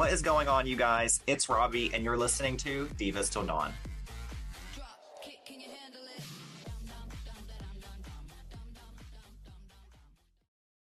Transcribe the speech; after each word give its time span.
What 0.00 0.14
is 0.14 0.22
going 0.22 0.48
on, 0.48 0.66
you 0.66 0.76
guys? 0.76 1.20
It's 1.26 1.50
Robbie, 1.50 1.90
and 1.92 2.02
you're 2.02 2.16
listening 2.16 2.56
to 2.56 2.86
Divas 2.98 3.30
Til 3.30 3.42
Dawn. 3.42 3.70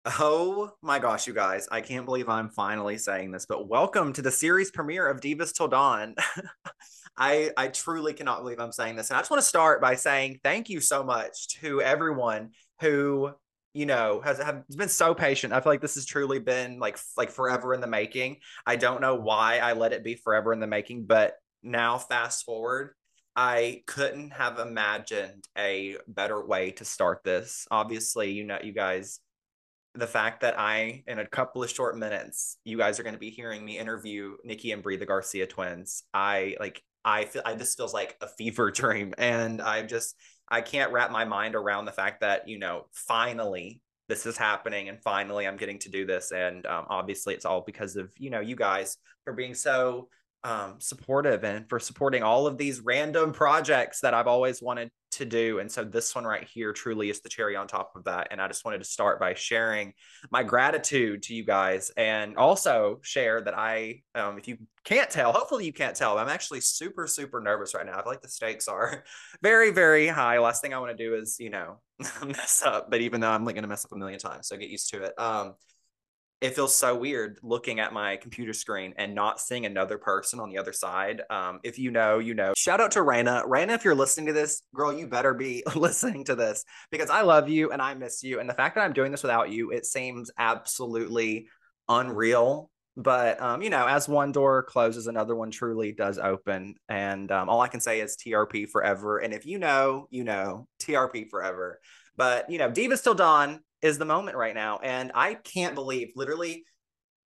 Oh 0.05 0.71
my 0.81 1.00
gosh, 1.00 1.28
you 1.28 1.34
guys, 1.34 1.68
I 1.70 1.82
can't 1.82 2.05
believe 2.05 2.30
I'm 2.30 2.48
finally 2.48 2.98
saying 2.98 3.32
this, 3.32 3.46
but 3.46 3.68
welcome 3.68 4.14
to 4.14 4.21
the 4.21 4.32
series 4.32 4.71
premiere 4.71 5.10
of 5.10 5.20
Divas 5.20 5.52
Til 5.52 5.68
Dawn. 5.68 6.16
I 7.18 7.52
I 7.58 7.68
truly 7.68 8.14
cannot 8.14 8.40
believe 8.40 8.62
I'm 8.62 8.72
saying 8.72 8.96
this. 8.96 9.10
And 9.10 9.18
I 9.18 9.20
just 9.20 9.30
want 9.30 9.44
to 9.44 9.48
start 9.50 9.82
by 9.82 9.96
saying 9.96 10.40
thank 10.46 10.70
you 10.70 10.80
so 10.80 11.04
much 11.04 11.50
to 11.60 11.82
everyone 11.82 12.52
who, 12.80 13.34
you 13.74 13.86
know, 13.86 14.21
has 14.24 14.38
have 14.40 14.64
been 14.70 14.89
so 14.89 15.14
patient. 15.14 15.54
I 15.54 15.60
feel 15.60 15.71
like 15.71 15.82
this 15.82 15.96
has 15.96 16.06
truly 16.06 16.39
been 16.39 16.80
like 16.80 17.00
like 17.18 17.32
forever 17.32 17.74
in 17.74 17.82
the 17.82 17.88
making. 17.88 18.38
I 18.66 18.75
don't 18.75 19.02
know 19.02 19.16
why 19.16 19.60
I 19.60 19.74
let 19.74 19.93
it 19.93 20.04
be 20.04 20.16
forever 20.16 20.54
in 20.54 20.60
the 20.60 20.68
making, 20.68 21.06
but 21.06 21.36
now 21.64 21.97
fast 21.97 22.46
forward, 22.46 22.94
I 23.36 23.83
couldn't 23.88 24.32
have 24.32 24.60
imagined 24.60 25.47
a 25.57 25.97
better 26.07 26.46
way 26.46 26.71
to 26.71 26.86
start 26.86 27.24
this. 27.24 27.68
Obviously, 27.71 28.32
you 28.32 28.44
know, 28.44 28.60
you 28.61 28.74
guys 28.74 29.20
the 29.96 30.08
fact 30.08 30.42
that 30.42 30.60
I, 30.60 31.04
in 31.08 31.19
a 31.19 31.25
couple 31.25 31.64
of 31.64 31.69
short 31.69 31.97
minutes, 31.97 32.58
you 32.64 32.78
guys 32.78 33.00
are 33.00 33.03
going 33.03 33.14
to 33.14 33.19
be 33.19 33.30
hearing 33.30 33.64
me 33.64 33.78
interview 33.78 34.36
Nikki 34.44 34.72
and 34.72 34.81
Brie, 34.81 34.97
the 34.97 35.05
Garcia 35.05 35.45
twins. 35.45 36.03
I 36.14 36.55
like, 36.59 36.81
I 37.05 37.25
feel, 37.25 37.44
I 37.45 37.53
this 37.53 37.75
feels 37.75 37.94
like 37.94 38.17
a 38.22 38.28
fever 38.28 38.72
dream, 38.72 39.14
and 39.17 39.61
I'm 39.61 39.88
just, 39.88 40.16
I 40.50 40.61
can't 40.61 40.92
wrap 40.92 41.11
my 41.11 41.25
mind 41.25 41.56
around 41.56 41.86
the 41.86 41.92
fact 41.92 42.22
that 42.22 42.47
you 42.47 42.59
know, 42.59 42.86
finally 42.92 43.81
this 44.09 44.25
is 44.25 44.38
happening, 44.38 44.89
and 44.89 45.02
finally 45.02 45.47
I'm 45.47 45.58
getting 45.58 45.80
to 45.80 45.89
do 45.89 46.06
this, 46.06 46.31
and 46.31 46.66
um, 46.66 46.86
obviously 46.89 47.33
it's 47.33 47.45
all 47.45 47.61
because 47.61 47.95
of 47.95 48.11
you 48.17 48.30
know 48.30 48.39
you 48.39 48.56
guys 48.56 48.97
for 49.23 49.33
being 49.33 49.53
so 49.53 50.09
um, 50.44 50.75
supportive 50.80 51.44
and 51.44 51.69
for 51.69 51.80
supporting 51.80 52.23
all 52.23 52.47
of 52.47 52.58
these 52.58 52.81
random 52.81 53.31
projects 53.33 54.02
that 54.02 54.14
I've 54.14 54.27
always 54.27 54.61
wanted 54.61 54.91
to 55.14 55.25
do. 55.25 55.59
And 55.59 55.72
so 55.72 55.83
this 55.83 56.14
one 56.16 56.25
right 56.25 56.47
here 56.52 56.73
truly 56.73 57.09
is 57.09 57.22
the 57.22 57.30
cherry 57.30 57.56
on 57.56 57.67
top 57.67 57.94
of 57.95 58.03
that. 58.06 58.28
And 58.31 58.42
I 58.42 58.47
just 58.47 58.66
wanted 58.66 58.80
to 58.80 58.86
start 58.86 59.20
by 59.20 59.33
sharing 59.33 59.94
my 60.31 60.44
gratitude 60.44 61.23
to 61.23 61.36
you 61.36 61.44
guys 61.44 61.92
and 61.97 62.38
also 62.38 63.00
share 63.02 63.42
that 63.42 63.58
I, 63.58 64.02
um, 64.16 64.38
if 64.38 64.47
you 64.47 64.58
can't 64.83 65.09
tell, 65.09 65.31
hopefully 65.31 65.66
you 65.66 65.73
can't 65.73 65.95
tell, 65.95 66.17
I'm 66.17 66.30
actually 66.30 66.61
super, 66.61 67.08
super 67.08 67.39
nervous 67.39 67.73
right 67.73 67.86
now. 67.86 67.94
I 67.94 68.03
feel 68.03 68.11
like 68.11 68.22
the 68.22 68.30
stakes 68.30 68.67
are 68.67 69.03
very, 69.42 69.72
very 69.72 70.08
high. 70.08 70.39
Last 70.39 70.61
thing 70.61 70.73
I 70.73 70.80
want 70.80 70.97
to 70.97 71.03
do 71.03 71.16
is, 71.16 71.38
you 71.39 71.50
know, 71.50 71.80
mess 72.25 72.64
up, 72.66 72.89
but 72.89 73.02
even 73.02 73.22
though 73.22 73.31
I'm 73.31 73.45
like 73.45 73.55
going 73.55 73.64
to 73.64 73.70
mess 73.70 73.86
up 73.86 73.92
a 73.92 73.98
million 73.98 74.20
times, 74.20 74.48
so 74.48 74.58
get 74.58 74.70
used 74.70 74.89
to 74.92 75.03
it. 75.03 75.20
Um, 75.20 75.53
it 76.44 76.53
feels 76.53 76.75
so 76.75 76.94
weird 76.94 77.39
looking 77.41 77.80
at 77.80 77.94
my 77.94 78.17
computer 78.17 78.52
screen 78.52 78.94
and 78.97 79.16
not 79.16 79.39
seeing 79.39 79.66
another 79.66 79.97
person 79.97 80.41
on 80.41 80.49
the 80.49 80.58
other 80.58 80.73
side. 80.73 81.22
Um, 81.30 81.61
if 81.63 81.80
you 81.80 81.89
know, 81.89 82.19
you 82.19 82.33
know. 82.33 82.53
Shout 82.58 82.81
out 82.81 82.91
to 82.91 82.99
Raina. 82.99 83.47
Raina, 83.47 83.69
if 83.69 83.86
you're 83.86 83.95
listening 83.95 84.25
to 84.25 84.33
this, 84.33 84.61
girl, 84.75 84.91
you 84.91 85.08
better 85.08 85.33
be 85.33 85.64
listening 85.75 86.25
to 86.25 86.36
this 86.36 86.66
because 86.91 87.09
I 87.09 87.21
love 87.21 87.47
you 87.47 87.71
and 87.71 87.81
I 87.81 87.94
miss 87.94 88.23
you. 88.23 88.41
And 88.41 88.49
the 88.49 88.53
fact 88.53 88.75
that 88.75 88.81
I'm 88.81 88.91
doing 88.91 89.09
this 89.09 89.23
without 89.23 89.52
you, 89.52 89.71
it 89.71 89.86
seems 89.86 90.31
absolutely 90.38 91.47
unreal. 91.88 92.69
But 92.97 93.41
um, 93.41 93.61
you 93.61 93.69
know, 93.69 93.88
as 93.88 94.09
one 94.09 94.33
door 94.33 94.64
closes, 94.64 95.08
another 95.08 95.38
one 95.38 95.49
truly 95.49 95.94
does 95.94 96.19
open. 96.19 96.75
And 96.89 97.31
um, 97.31 97.47
all 97.47 97.61
I 97.61 97.69
can 97.69 97.80
say 97.80 98.02
is 98.02 98.17
TRP 98.17 98.67
forever. 98.67 99.19
And 99.19 99.33
if 99.33 99.45
you 99.45 99.59
know, 99.59 100.08
you 100.09 100.25
know, 100.25 100.67
TRP 100.81 101.30
forever. 101.30 101.80
But 102.17 102.49
you 102.49 102.58
know, 102.58 102.69
Divas 102.69 103.02
Til 103.02 103.16
Dawn 103.16 103.61
is 103.84 104.00
the 104.00 104.06
moment 104.06 104.38
right 104.38 104.56
now. 104.56 104.80
And 104.81 105.12
I 105.14 105.36
can't 105.36 105.76
believe, 105.76 106.14
literally, 106.16 106.64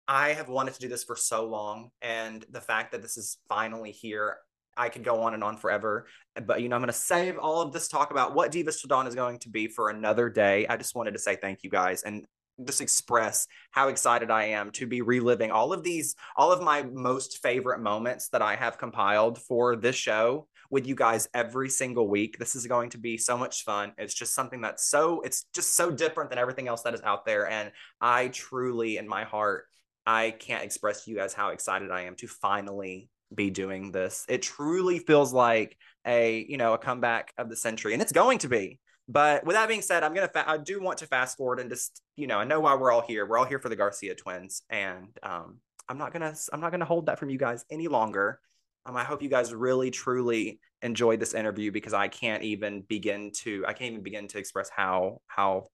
I 0.08 0.34
have 0.34 0.50
wanted 0.50 0.74
to 0.74 0.80
do 0.82 0.90
this 0.90 1.04
for 1.04 1.16
so 1.16 1.46
long. 1.46 1.92
And 2.02 2.44
the 2.50 2.60
fact 2.60 2.92
that 2.92 3.02
this 3.02 3.16
is 3.16 3.38
finally 3.48 3.92
here, 3.92 4.38
I 4.76 4.90
could 4.90 5.04
go 5.04 5.22
on 5.22 5.34
and 5.36 5.44
on 5.44 5.58
forever. 5.58 6.08
But, 6.46 6.62
you 6.62 6.68
know, 6.68 6.76
I'm 6.76 6.82
going 6.82 6.88
to 6.88 6.94
save 6.94 7.38
all 7.38 7.62
of 7.62 7.72
this 7.72 7.88
talk 7.88 8.12
about 8.12 8.34
what 8.34 8.52
Divas 8.52 8.82
Til 8.82 8.88
Dawn 8.88 9.08
is 9.08 9.16
going 9.16 9.40
to 9.40 9.50
be 9.50 9.68
for 9.68 9.90
another 9.90 10.30
day. 10.30 10.66
I 10.68 10.78
just 10.78 10.96
wanted 10.96 11.12
to 11.12 11.20
say 11.20 11.36
thank 11.36 11.60
you 11.64 11.70
guys 11.70 12.04
and 12.04 12.26
just 12.66 12.82
express 12.82 13.46
how 13.70 13.90
excited 13.90 14.32
I 14.32 14.46
am 14.46 14.72
to 14.72 14.88
be 14.88 15.02
reliving 15.02 15.52
all 15.52 15.74
of 15.74 15.84
these, 15.84 16.16
all 16.36 16.52
of 16.52 16.64
my 16.64 16.82
most 16.82 17.44
favorite 17.44 17.82
moments 17.82 18.30
that 18.30 18.42
I 18.42 18.56
have 18.56 18.80
compiled 18.80 19.40
for 19.40 19.76
this 19.76 19.96
show 19.96 20.48
with 20.70 20.88
you 20.88 20.96
guys 20.96 21.28
every 21.34 21.70
single 21.70 22.08
week. 22.08 22.38
This 22.40 22.56
is 22.56 22.68
going 22.68 22.90
to 22.92 22.98
be 22.98 23.18
so 23.18 23.38
much 23.38 23.64
fun. 23.64 23.94
It's 23.98 24.14
just 24.14 24.34
something 24.34 24.62
that's 24.62 24.90
so, 24.90 25.22
it's 25.22 25.46
just 25.54 25.76
so 25.76 25.92
different 25.92 26.30
than 26.30 26.40
everything 26.40 26.68
else 26.68 26.82
that 26.84 26.94
is 26.94 27.02
out 27.02 27.26
there. 27.26 27.50
And 27.50 27.72
I 28.02 28.30
truly, 28.30 28.98
in 28.98 29.08
my 29.08 29.24
heart, 29.24 29.66
I 30.06 30.32
can't 30.32 30.64
express 30.64 31.04
to 31.04 31.12
you 31.12 31.18
guys 31.18 31.34
how 31.34 31.50
excited 31.50 31.92
I 31.92 32.04
am 32.04 32.16
to 32.18 32.28
finally 32.28 33.10
be 33.34 33.50
doing 33.50 33.92
this. 33.92 34.26
It 34.30 34.42
truly 34.42 35.00
feels 35.00 35.34
like 35.34 35.78
a, 36.06 36.46
you 36.48 36.58
know, 36.58 36.74
a 36.74 36.78
comeback 36.78 37.34
of 37.38 37.50
the 37.50 37.56
century, 37.58 37.94
and 37.94 38.02
it's 38.02 38.14
going 38.14 38.40
to 38.40 38.48
be. 38.48 38.80
But 39.10 39.46
with 39.46 39.56
that 39.56 39.68
being 39.68 39.82
said, 39.82 40.04
I'm 40.04 40.14
gonna. 40.14 40.28
Fa- 40.28 40.50
I 40.50 40.58
do 40.58 40.82
want 40.82 41.00
to 41.00 41.08
fast 41.08 41.38
forward 41.38 41.60
and 41.60 41.70
just, 41.70 42.02
you 42.16 42.28
know, 42.28 42.40
I 42.40 42.44
know 42.44 42.60
why 42.60 42.76
we're 42.76 42.92
all 42.92 43.02
here. 43.02 43.26
We're 43.26 43.38
all 43.38 43.46
here 43.46 43.60
for 43.60 43.70
the 43.70 43.76
Garcia 43.76 44.16
twins, 44.16 44.64
and 44.70 45.08
um, 45.24 45.60
I'm 45.88 45.98
not 45.98 46.12
gonna. 46.12 46.34
I'm 46.52 46.60
not 46.60 46.72
gonna 46.72 46.86
hold 46.86 47.06
that 47.06 47.20
from 47.20 47.30
you 47.30 47.38
guys 47.38 47.66
any 47.70 47.88
longer. 47.88 48.40
Um, 48.88 48.96
I 48.96 49.04
hope 49.04 49.22
you 49.22 49.30
guys 49.30 49.54
really, 49.54 49.92
truly 49.92 50.60
enjoyed 50.82 51.20
this 51.20 51.34
interview 51.34 51.72
because 51.72 51.94
I 51.94 52.08
can't 52.08 52.44
even 52.44 52.82
begin 52.82 53.32
to 53.42 53.66
I 53.68 53.74
can't 53.74 53.92
even 53.92 54.04
begin 54.04 54.28
to 54.30 54.38
express 54.38 54.70
how 54.70 55.22
how 55.28 55.68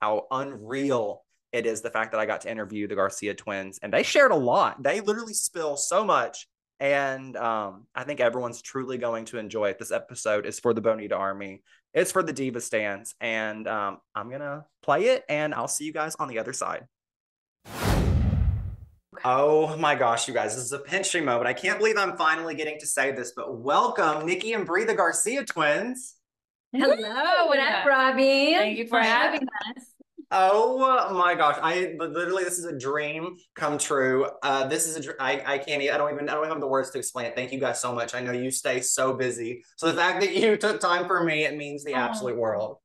how 0.00 0.26
unreal 0.30 1.24
it 1.52 1.64
is 1.64 1.80
the 1.80 1.90
fact 1.90 2.12
that 2.12 2.20
I 2.20 2.26
got 2.26 2.42
to 2.42 2.50
interview 2.50 2.86
the 2.86 2.94
Garcia 2.94 3.34
twins 3.34 3.78
and 3.82 3.92
they 3.92 4.02
shared 4.02 4.32
a 4.32 4.36
lot. 4.36 4.82
They 4.82 5.00
literally 5.00 5.34
spill 5.34 5.76
so 5.76 6.04
much. 6.04 6.46
And 6.80 7.36
um, 7.36 7.86
I 7.94 8.04
think 8.04 8.20
everyone's 8.20 8.62
truly 8.62 8.98
going 8.98 9.24
to 9.26 9.38
enjoy 9.38 9.70
it. 9.70 9.78
This 9.78 9.90
episode 9.90 10.46
is 10.46 10.60
for 10.60 10.74
the 10.74 10.80
Bonita 10.80 11.16
Army. 11.16 11.62
It's 11.94 12.12
for 12.12 12.22
the 12.22 12.32
Diva 12.32 12.60
stans. 12.60 13.14
And 13.20 13.66
um, 13.66 13.98
I'm 14.14 14.28
going 14.28 14.42
to 14.42 14.64
play 14.82 15.06
it 15.06 15.24
and 15.28 15.54
I'll 15.54 15.68
see 15.68 15.86
you 15.86 15.92
guys 15.92 16.14
on 16.20 16.28
the 16.28 16.38
other 16.38 16.52
side. 16.52 16.86
Oh 19.24 19.76
my 19.76 19.94
gosh, 19.94 20.28
you 20.28 20.34
guys, 20.34 20.54
this 20.54 20.64
is 20.64 20.72
a 20.72 20.78
pinching 20.78 21.24
moment. 21.24 21.46
I 21.46 21.52
can't 21.52 21.78
believe 21.78 21.96
I'm 21.96 22.16
finally 22.16 22.54
getting 22.54 22.78
to 22.80 22.86
say 22.86 23.12
this, 23.12 23.32
but 23.34 23.58
welcome, 23.58 24.24
Nikki 24.24 24.52
and 24.52 24.64
Brie, 24.64 24.84
the 24.84 24.94
Garcia 24.94 25.44
twins. 25.44 26.14
Hello, 26.72 27.46
what 27.46 27.58
up, 27.58 27.86
Robbie? 27.86 28.54
Thank 28.54 28.78
you 28.78 28.86
for 28.86 29.00
having 29.00 29.42
us. 29.42 29.84
Oh 30.30 31.12
my 31.14 31.34
gosh, 31.34 31.58
I 31.62 31.94
literally 31.98 32.44
this 32.44 32.58
is 32.58 32.66
a 32.66 32.78
dream 32.78 33.36
come 33.54 33.78
true. 33.78 34.28
Uh, 34.42 34.66
this 34.66 34.86
is 34.86 35.08
a 35.08 35.22
I 35.22 35.54
I 35.54 35.58
can't 35.58 35.82
I 35.82 35.96
don't 35.96 36.12
even 36.12 36.28
I 36.28 36.34
don't 36.34 36.46
have 36.48 36.60
the 36.60 36.66
words 36.66 36.90
to 36.90 36.98
explain 36.98 37.26
it. 37.26 37.34
Thank 37.34 37.50
you 37.50 37.58
guys 37.58 37.80
so 37.80 37.94
much. 37.94 38.14
I 38.14 38.20
know 38.20 38.32
you 38.32 38.50
stay 38.50 38.80
so 38.82 39.14
busy, 39.14 39.64
so 39.76 39.86
the 39.86 39.94
fact 39.94 40.20
that 40.20 40.34
you 40.34 40.56
took 40.58 40.80
time 40.80 41.06
for 41.06 41.24
me 41.24 41.44
it 41.44 41.56
means 41.56 41.82
the 41.82 41.94
absolute 41.94 42.34
oh. 42.34 42.40
world. 42.40 42.76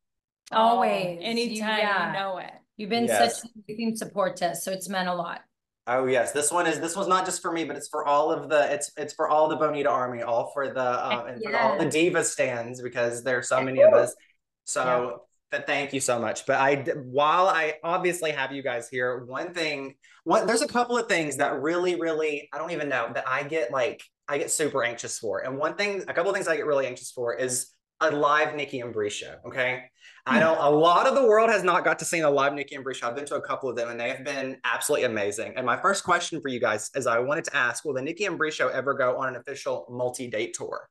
Always, 0.52 1.20
anytime 1.22 1.50
you, 1.50 1.84
yeah. 1.84 2.08
you 2.08 2.20
know 2.20 2.38
it. 2.38 2.52
You've 2.78 2.90
been 2.90 3.06
yes. 3.06 3.42
such 3.42 3.50
a 3.50 3.54
amazing 3.68 3.98
support 3.98 4.38
to 4.38 4.48
us, 4.48 4.64
so 4.64 4.72
it's 4.72 4.88
meant 4.88 5.10
a 5.10 5.14
lot. 5.14 5.42
Oh 5.86 6.06
yes, 6.06 6.32
this 6.32 6.52
one 6.52 6.66
is 6.66 6.80
this 6.80 6.96
one's 6.96 7.10
not 7.10 7.26
just 7.26 7.42
for 7.42 7.52
me, 7.52 7.66
but 7.66 7.76
it's 7.76 7.90
for 7.90 8.06
all 8.06 8.32
of 8.32 8.50
the 8.50 8.72
it's 8.74 8.92
it's 8.96 9.14
for 9.14 9.28
all 9.28 9.50
the 9.50 9.58
Bonita 9.58 9.90
Army, 9.90 10.22
all 10.22 10.52
for 10.54 10.74
the 10.74 11.06
um, 11.06 11.28
and 11.28 11.44
for 11.44 11.58
all 11.58 11.78
the 11.78 11.90
diva 11.90 12.24
stans 12.24 12.82
because 12.82 13.24
there's 13.24 13.50
so 13.50 13.62
many 13.62 13.82
of 13.82 13.94
us. 13.94 14.16
So 14.64 15.22
yeah. 15.52 15.60
thank 15.66 15.92
you 15.92 16.00
so 16.00 16.20
much. 16.20 16.46
But 16.46 16.62
I 16.62 16.76
while 17.04 17.48
I 17.48 17.76
obviously 17.84 18.32
have 18.32 18.54
you 18.54 18.64
guys 18.64 18.88
here, 18.88 19.26
one 19.26 19.54
thing, 19.54 19.96
one 20.24 20.48
there's 20.48 20.62
a 20.62 20.68
couple 20.68 20.98
of 20.98 21.10
things 21.10 21.38
that 21.38 21.62
really 21.62 22.00
really 22.00 22.48
I 22.54 22.60
don't 22.60 22.72
even 22.72 22.88
know 22.88 23.12
that 23.14 23.28
I 23.28 23.44
get 23.44 23.72
like 23.72 24.02
I 24.30 24.38
get 24.38 24.52
super 24.52 24.84
anxious 24.84 25.20
for, 25.20 25.40
and 25.40 25.58
one 25.58 25.76
thing, 25.76 26.04
a 26.08 26.14
couple 26.14 26.30
of 26.30 26.36
things 26.36 26.48
I 26.48 26.56
get 26.56 26.66
really 26.66 26.88
anxious 26.88 27.12
for 27.12 27.34
is 27.36 27.72
a 28.00 28.10
live 28.10 28.56
Nikki 28.56 28.80
and 28.80 28.94
Brie 28.94 29.10
show. 29.10 29.36
Okay. 29.48 29.84
I 30.26 30.40
know 30.40 30.56
a 30.58 30.72
lot 30.72 31.06
of 31.06 31.16
the 31.16 31.28
world 31.28 31.50
has 31.50 31.64
not 31.64 31.84
got 31.84 32.00
to 32.00 32.06
see 32.06 32.20
a 32.20 32.30
live 32.30 32.54
Nikki 32.54 32.76
and 32.76 32.84
Brie 32.84 32.94
show. 32.94 33.08
I've 33.08 33.16
been 33.16 33.26
to 33.26 33.36
a 33.36 33.42
couple 33.42 33.70
of 33.70 33.76
them 33.76 33.90
and 33.90 34.00
they 34.00 34.08
have 34.10 34.24
been 34.24 34.58
absolutely 34.64 35.06
amazing. 35.06 35.54
And 35.58 35.66
my 35.66 35.76
first 35.76 36.06
question 36.06 36.40
for 36.40 36.48
you 36.48 36.62
guys 36.62 36.90
is 36.96 37.08
I 37.08 37.20
wanted 37.20 37.44
to 37.46 37.56
ask, 37.56 37.84
will 37.84 37.94
the 37.94 38.02
Nikki 38.02 38.26
and 38.26 38.38
Brie 38.38 38.52
show 38.52 38.70
ever 38.70 38.94
go 38.94 39.18
on 39.18 39.28
an 39.28 39.36
official 39.36 39.86
multi-date 39.90 40.54
tour? 40.54 40.88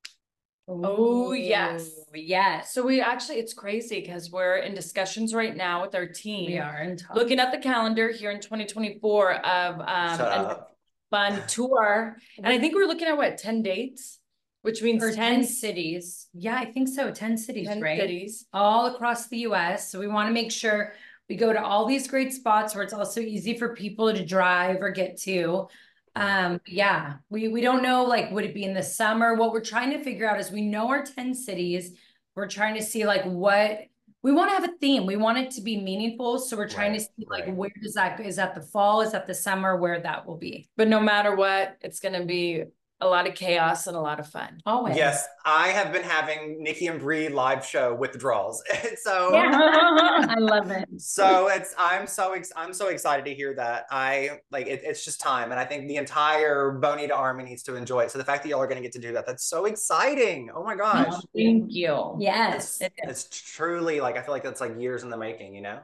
Oh, 0.68 1.32
yes. 1.32 1.90
Yes. 2.14 2.74
So 2.74 2.84
we 2.84 3.00
actually, 3.00 3.38
it's 3.38 3.54
crazy 3.54 4.00
because 4.00 4.30
we're 4.30 4.56
in 4.56 4.74
discussions 4.74 5.34
right 5.34 5.56
now 5.56 5.80
with 5.80 5.94
our 5.94 6.06
team. 6.06 6.52
We 6.52 6.58
are 6.58 6.94
looking 7.14 7.40
at 7.40 7.52
the 7.52 7.58
calendar 7.58 8.10
here 8.10 8.30
in 8.30 8.40
2024 8.40 9.46
of 9.46 9.80
um, 9.80 9.86
a 9.86 10.66
fun 11.10 11.42
tour. 11.48 12.16
And 12.38 12.48
I 12.48 12.58
think 12.58 12.74
we're 12.74 12.86
looking 12.86 13.08
at 13.08 13.16
what, 13.16 13.38
10 13.38 13.62
dates? 13.62 14.18
Which 14.62 14.82
means 14.82 15.02
10, 15.02 15.14
10 15.14 15.44
cities. 15.44 16.28
Yeah, 16.32 16.56
I 16.56 16.66
think 16.66 16.88
so. 16.88 17.10
10 17.10 17.36
cities, 17.36 17.66
10 17.66 17.80
right? 17.80 17.98
cities. 17.98 18.46
All 18.52 18.86
across 18.86 19.28
the 19.28 19.38
US. 19.38 19.90
So 19.90 19.98
we 19.98 20.06
want 20.06 20.28
to 20.28 20.32
make 20.32 20.52
sure 20.52 20.94
we 21.28 21.36
go 21.36 21.52
to 21.52 21.62
all 21.62 21.86
these 21.86 22.06
great 22.06 22.32
spots 22.32 22.74
where 22.74 22.84
it's 22.84 22.92
also 22.92 23.20
easy 23.20 23.56
for 23.58 23.74
people 23.74 24.12
to 24.12 24.24
drive 24.24 24.80
or 24.80 24.90
get 24.90 25.16
to. 25.22 25.68
Um, 26.14 26.60
yeah, 26.66 27.14
we 27.30 27.48
we 27.48 27.60
don't 27.60 27.82
know 27.82 28.04
like 28.04 28.30
would 28.30 28.44
it 28.44 28.54
be 28.54 28.64
in 28.64 28.74
the 28.74 28.82
summer? 28.82 29.34
What 29.34 29.52
we're 29.52 29.64
trying 29.64 29.90
to 29.90 30.04
figure 30.04 30.28
out 30.28 30.38
is 30.38 30.50
we 30.50 30.62
know 30.62 30.88
our 30.88 31.02
10 31.02 31.34
cities. 31.34 31.92
We're 32.34 32.48
trying 32.48 32.74
to 32.74 32.82
see 32.82 33.06
like 33.06 33.24
what 33.24 33.86
we 34.22 34.32
want 34.32 34.50
to 34.50 34.54
have 34.54 34.64
a 34.64 34.76
theme. 34.78 35.06
We 35.06 35.16
want 35.16 35.38
it 35.38 35.50
to 35.52 35.62
be 35.62 35.80
meaningful. 35.80 36.38
So 36.38 36.56
we're 36.56 36.68
trying 36.68 36.92
right, 36.92 37.00
to 37.00 37.04
see 37.04 37.26
like 37.28 37.46
right. 37.46 37.54
where 37.54 37.72
does 37.82 37.94
that 37.94 38.20
is 38.20 38.36
that 38.36 38.54
the 38.54 38.60
fall? 38.60 39.00
Is 39.00 39.12
that 39.12 39.26
the 39.26 39.34
summer? 39.34 39.76
Where 39.76 40.00
that 40.00 40.26
will 40.26 40.36
be. 40.36 40.68
But 40.76 40.88
no 40.88 41.00
matter 41.00 41.34
what, 41.34 41.78
it's 41.80 41.98
gonna 41.98 42.24
be 42.24 42.64
a 43.02 43.08
lot 43.08 43.28
of 43.28 43.34
chaos 43.34 43.86
and 43.86 43.96
a 43.96 44.00
lot 44.00 44.20
of 44.20 44.28
fun. 44.28 44.60
Always. 44.64 44.96
Yes, 44.96 45.26
I 45.44 45.68
have 45.68 45.92
been 45.92 46.02
having 46.02 46.62
Nikki 46.62 46.86
and 46.86 47.00
Brie 47.00 47.28
live 47.28 47.66
show 47.66 47.94
withdrawals. 47.94 48.62
so 49.02 49.34
yeah. 49.34 49.50
I 50.28 50.36
love 50.38 50.70
it. 50.70 50.88
So 50.98 51.48
it's 51.48 51.74
I'm 51.76 52.06
so 52.06 52.32
ex- 52.32 52.52
I'm 52.56 52.72
so 52.72 52.88
excited 52.88 53.24
to 53.26 53.34
hear 53.34 53.54
that. 53.54 53.86
I 53.90 54.40
like 54.50 54.66
it, 54.66 54.82
it's 54.84 55.04
just 55.04 55.20
time, 55.20 55.50
and 55.50 55.60
I 55.60 55.64
think 55.64 55.88
the 55.88 55.96
entire 55.96 56.70
Bonita 56.70 57.14
Army 57.14 57.44
needs 57.44 57.62
to 57.64 57.76
enjoy 57.76 58.04
it. 58.04 58.10
So 58.10 58.18
the 58.18 58.24
fact 58.24 58.44
that 58.44 58.48
y'all 58.48 58.60
are 58.60 58.66
going 58.66 58.76
to 58.76 58.82
get 58.82 58.92
to 58.92 59.00
do 59.00 59.12
that, 59.12 59.26
that's 59.26 59.44
so 59.44 59.64
exciting. 59.64 60.50
Oh 60.54 60.64
my 60.64 60.76
gosh! 60.76 61.08
Oh, 61.10 61.20
thank 61.36 61.72
you. 61.72 62.16
Yes, 62.18 62.80
it's, 62.80 62.94
it's, 62.98 63.54
truly 63.54 64.00
like 64.00 64.16
I 64.16 64.22
feel 64.22 64.32
like 64.32 64.44
that's 64.44 64.60
like 64.60 64.78
years 64.78 65.02
in 65.02 65.10
the 65.10 65.18
making. 65.18 65.54
You 65.54 65.62
know. 65.62 65.80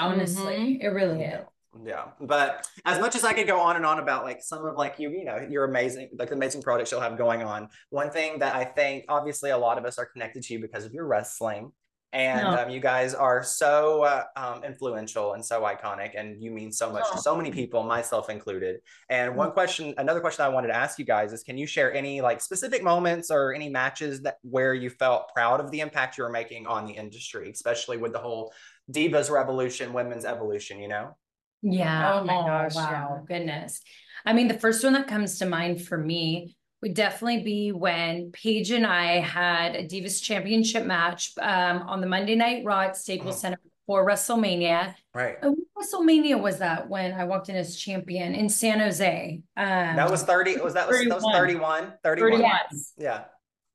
Honestly, 0.00 0.56
mm-hmm. 0.56 0.80
it 0.80 0.88
really 0.88 1.22
is 1.22 1.44
yeah 1.84 2.04
but 2.20 2.66
as 2.84 3.00
much 3.00 3.14
as 3.16 3.24
i 3.24 3.32
could 3.32 3.46
go 3.46 3.58
on 3.58 3.76
and 3.76 3.84
on 3.84 3.98
about 3.98 4.24
like 4.24 4.42
some 4.42 4.64
of 4.64 4.76
like 4.76 4.98
you 4.98 5.10
you 5.10 5.24
know 5.24 5.46
your 5.50 5.64
amazing 5.64 6.08
like 6.18 6.28
the 6.28 6.34
amazing 6.34 6.62
products 6.62 6.90
you'll 6.90 7.00
have 7.00 7.18
going 7.18 7.42
on 7.42 7.68
one 7.90 8.10
thing 8.10 8.38
that 8.38 8.54
i 8.54 8.64
think 8.64 9.04
obviously 9.08 9.50
a 9.50 9.58
lot 9.58 9.78
of 9.78 9.84
us 9.84 9.98
are 9.98 10.06
connected 10.06 10.42
to 10.42 10.52
you 10.52 10.60
because 10.60 10.84
of 10.84 10.92
your 10.92 11.06
wrestling 11.06 11.72
and 12.14 12.46
um, 12.46 12.70
you 12.70 12.78
guys 12.78 13.12
are 13.12 13.42
so 13.42 14.04
uh, 14.04 14.22
um, 14.36 14.62
influential 14.62 15.32
and 15.32 15.44
so 15.44 15.62
iconic 15.62 16.12
and 16.16 16.40
you 16.40 16.52
mean 16.52 16.70
so 16.70 16.90
much 16.92 17.10
to 17.10 17.18
so 17.18 17.36
many 17.36 17.50
people 17.50 17.82
myself 17.82 18.30
included 18.30 18.76
and 19.10 19.34
one 19.34 19.50
mm. 19.50 19.52
question 19.52 19.92
another 19.98 20.20
question 20.20 20.44
i 20.44 20.48
wanted 20.48 20.68
to 20.68 20.76
ask 20.76 20.98
you 20.98 21.04
guys 21.04 21.32
is 21.32 21.42
can 21.42 21.58
you 21.58 21.66
share 21.66 21.92
any 21.92 22.20
like 22.20 22.40
specific 22.40 22.84
moments 22.84 23.32
or 23.32 23.52
any 23.52 23.68
matches 23.68 24.22
that 24.22 24.36
where 24.42 24.74
you 24.74 24.88
felt 24.88 25.28
proud 25.34 25.58
of 25.58 25.72
the 25.72 25.80
impact 25.80 26.16
you 26.16 26.22
were 26.22 26.30
making 26.30 26.66
on 26.68 26.86
the 26.86 26.92
industry 26.92 27.50
especially 27.50 27.96
with 27.96 28.12
the 28.12 28.18
whole 28.18 28.52
divas 28.92 29.28
revolution 29.28 29.92
women's 29.92 30.24
evolution 30.24 30.78
you 30.78 30.88
know 30.88 31.16
yeah. 31.64 32.14
Oh 32.14 32.24
my 32.24 32.34
oh, 32.34 32.46
gosh. 32.46 32.74
Wow. 32.74 33.24
Yeah. 33.28 33.38
Goodness. 33.38 33.80
I 34.26 34.32
mean, 34.32 34.48
the 34.48 34.58
first 34.58 34.82
one 34.84 34.94
that 34.94 35.06
comes 35.06 35.38
to 35.38 35.46
mind 35.46 35.82
for 35.82 35.98
me 35.98 36.56
would 36.82 36.94
definitely 36.94 37.42
be 37.42 37.72
when 37.72 38.30
Paige 38.32 38.70
and 38.70 38.86
I 38.86 39.20
had 39.20 39.74
a 39.74 39.86
Divas 39.86 40.22
Championship 40.22 40.84
match 40.84 41.32
um, 41.40 41.82
on 41.82 42.00
the 42.00 42.06
Monday 42.06 42.34
Night 42.34 42.64
Raw 42.64 42.82
at 42.82 42.96
Staples 42.96 43.36
oh. 43.36 43.38
Center 43.38 43.58
for 43.86 44.06
WrestleMania. 44.06 44.94
Right. 45.14 45.36
And 45.42 45.56
WrestleMania 45.78 46.40
was 46.40 46.58
that 46.58 46.88
when 46.88 47.12
I 47.12 47.24
walked 47.24 47.48
in 47.48 47.56
as 47.56 47.76
champion 47.76 48.34
in 48.34 48.48
San 48.48 48.80
Jose. 48.80 49.40
Um, 49.56 49.66
that 49.66 50.10
was 50.10 50.22
30. 50.22 50.60
Was 50.60 50.74
that 50.74 50.88
was, 50.88 50.98
that 51.04 51.14
was 51.14 51.34
31? 51.34 51.94
31. 52.02 52.40
31. 52.40 52.60
Yeah. 52.98 53.24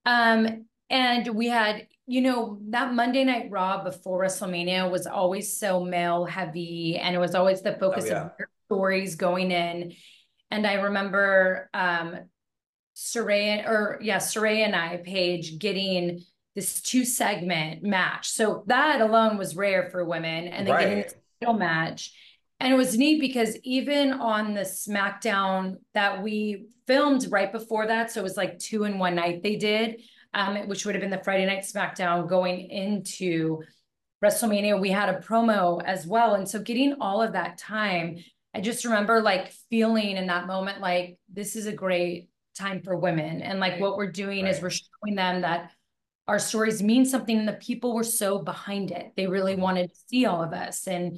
Um, 0.05 0.65
and 0.89 1.27
we 1.29 1.47
had 1.47 1.87
you 2.09 2.21
know, 2.21 2.57
that 2.69 2.95
Monday 2.95 3.23
Night 3.23 3.51
Raw 3.51 3.83
before 3.83 4.23
WrestleMania 4.23 4.89
was 4.89 5.05
always 5.05 5.55
so 5.55 5.85
male 5.85 6.25
heavy 6.25 6.97
and 6.97 7.15
it 7.15 7.19
was 7.19 7.35
always 7.35 7.61
the 7.61 7.73
focus 7.73 8.05
oh, 8.05 8.07
yeah. 8.07 8.25
of 8.25 8.31
stories 8.65 9.13
going 9.13 9.51
in. 9.51 9.93
And 10.49 10.65
I 10.65 10.73
remember 10.73 11.69
um 11.75 12.15
or 13.15 13.99
yeah, 14.01 14.17
Saraya 14.17 14.65
and 14.65 14.75
I, 14.75 14.97
Paige, 14.97 15.59
getting 15.59 16.23
this 16.55 16.81
two 16.81 17.05
segment 17.05 17.83
match. 17.83 18.27
So 18.27 18.63
that 18.65 19.01
alone 19.01 19.37
was 19.37 19.55
rare 19.55 19.89
for 19.91 20.03
women. 20.03 20.47
And 20.47 20.65
then 20.65 20.73
right. 20.73 20.81
getting 20.81 21.03
this 21.03 21.13
title 21.39 21.59
match. 21.59 22.11
And 22.59 22.73
it 22.73 22.75
was 22.75 22.97
neat 22.97 23.21
because 23.21 23.55
even 23.63 24.13
on 24.13 24.55
the 24.55 24.61
SmackDown 24.61 25.75
that 25.93 26.23
we 26.23 26.69
filmed 26.87 27.27
right 27.29 27.51
before 27.51 27.85
that, 27.85 28.11
so 28.11 28.19
it 28.19 28.23
was 28.23 28.35
like 28.35 28.57
two 28.57 28.85
in 28.85 28.97
one 28.97 29.13
night 29.13 29.43
they 29.43 29.57
did 29.57 30.01
um, 30.33 30.67
which 30.67 30.85
would 30.85 30.95
have 30.95 31.01
been 31.01 31.09
the 31.09 31.23
Friday 31.23 31.45
Night 31.45 31.63
SmackDown 31.63 32.27
going 32.27 32.69
into 32.69 33.61
WrestleMania. 34.23 34.79
We 34.79 34.91
had 34.91 35.09
a 35.09 35.19
promo 35.19 35.83
as 35.83 36.05
well. 36.05 36.35
And 36.35 36.47
so 36.47 36.59
getting 36.59 36.97
all 36.99 37.21
of 37.21 37.33
that 37.33 37.57
time, 37.57 38.17
I 38.53 38.61
just 38.61 38.85
remember 38.85 39.21
like 39.21 39.53
feeling 39.69 40.17
in 40.17 40.27
that 40.27 40.47
moment 40.47 40.81
like 40.81 41.17
this 41.31 41.55
is 41.55 41.65
a 41.65 41.71
great 41.71 42.29
time 42.57 42.81
for 42.81 42.97
women. 42.97 43.41
And 43.41 43.59
like 43.59 43.79
what 43.79 43.97
we're 43.97 44.11
doing 44.11 44.43
right. 44.43 44.53
is 44.53 44.61
we're 44.61 44.71
showing 44.71 45.15
them 45.15 45.41
that 45.41 45.71
our 46.27 46.39
stories 46.39 46.83
mean 46.83 47.05
something 47.05 47.39
and 47.39 47.47
the 47.47 47.53
people 47.53 47.95
were 47.95 48.03
so 48.03 48.39
behind 48.39 48.91
it. 48.91 49.13
They 49.15 49.27
really 49.27 49.53
mm-hmm. 49.53 49.61
wanted 49.61 49.89
to 49.89 49.99
see 50.07 50.25
all 50.25 50.43
of 50.43 50.53
us. 50.53 50.87
And 50.87 51.17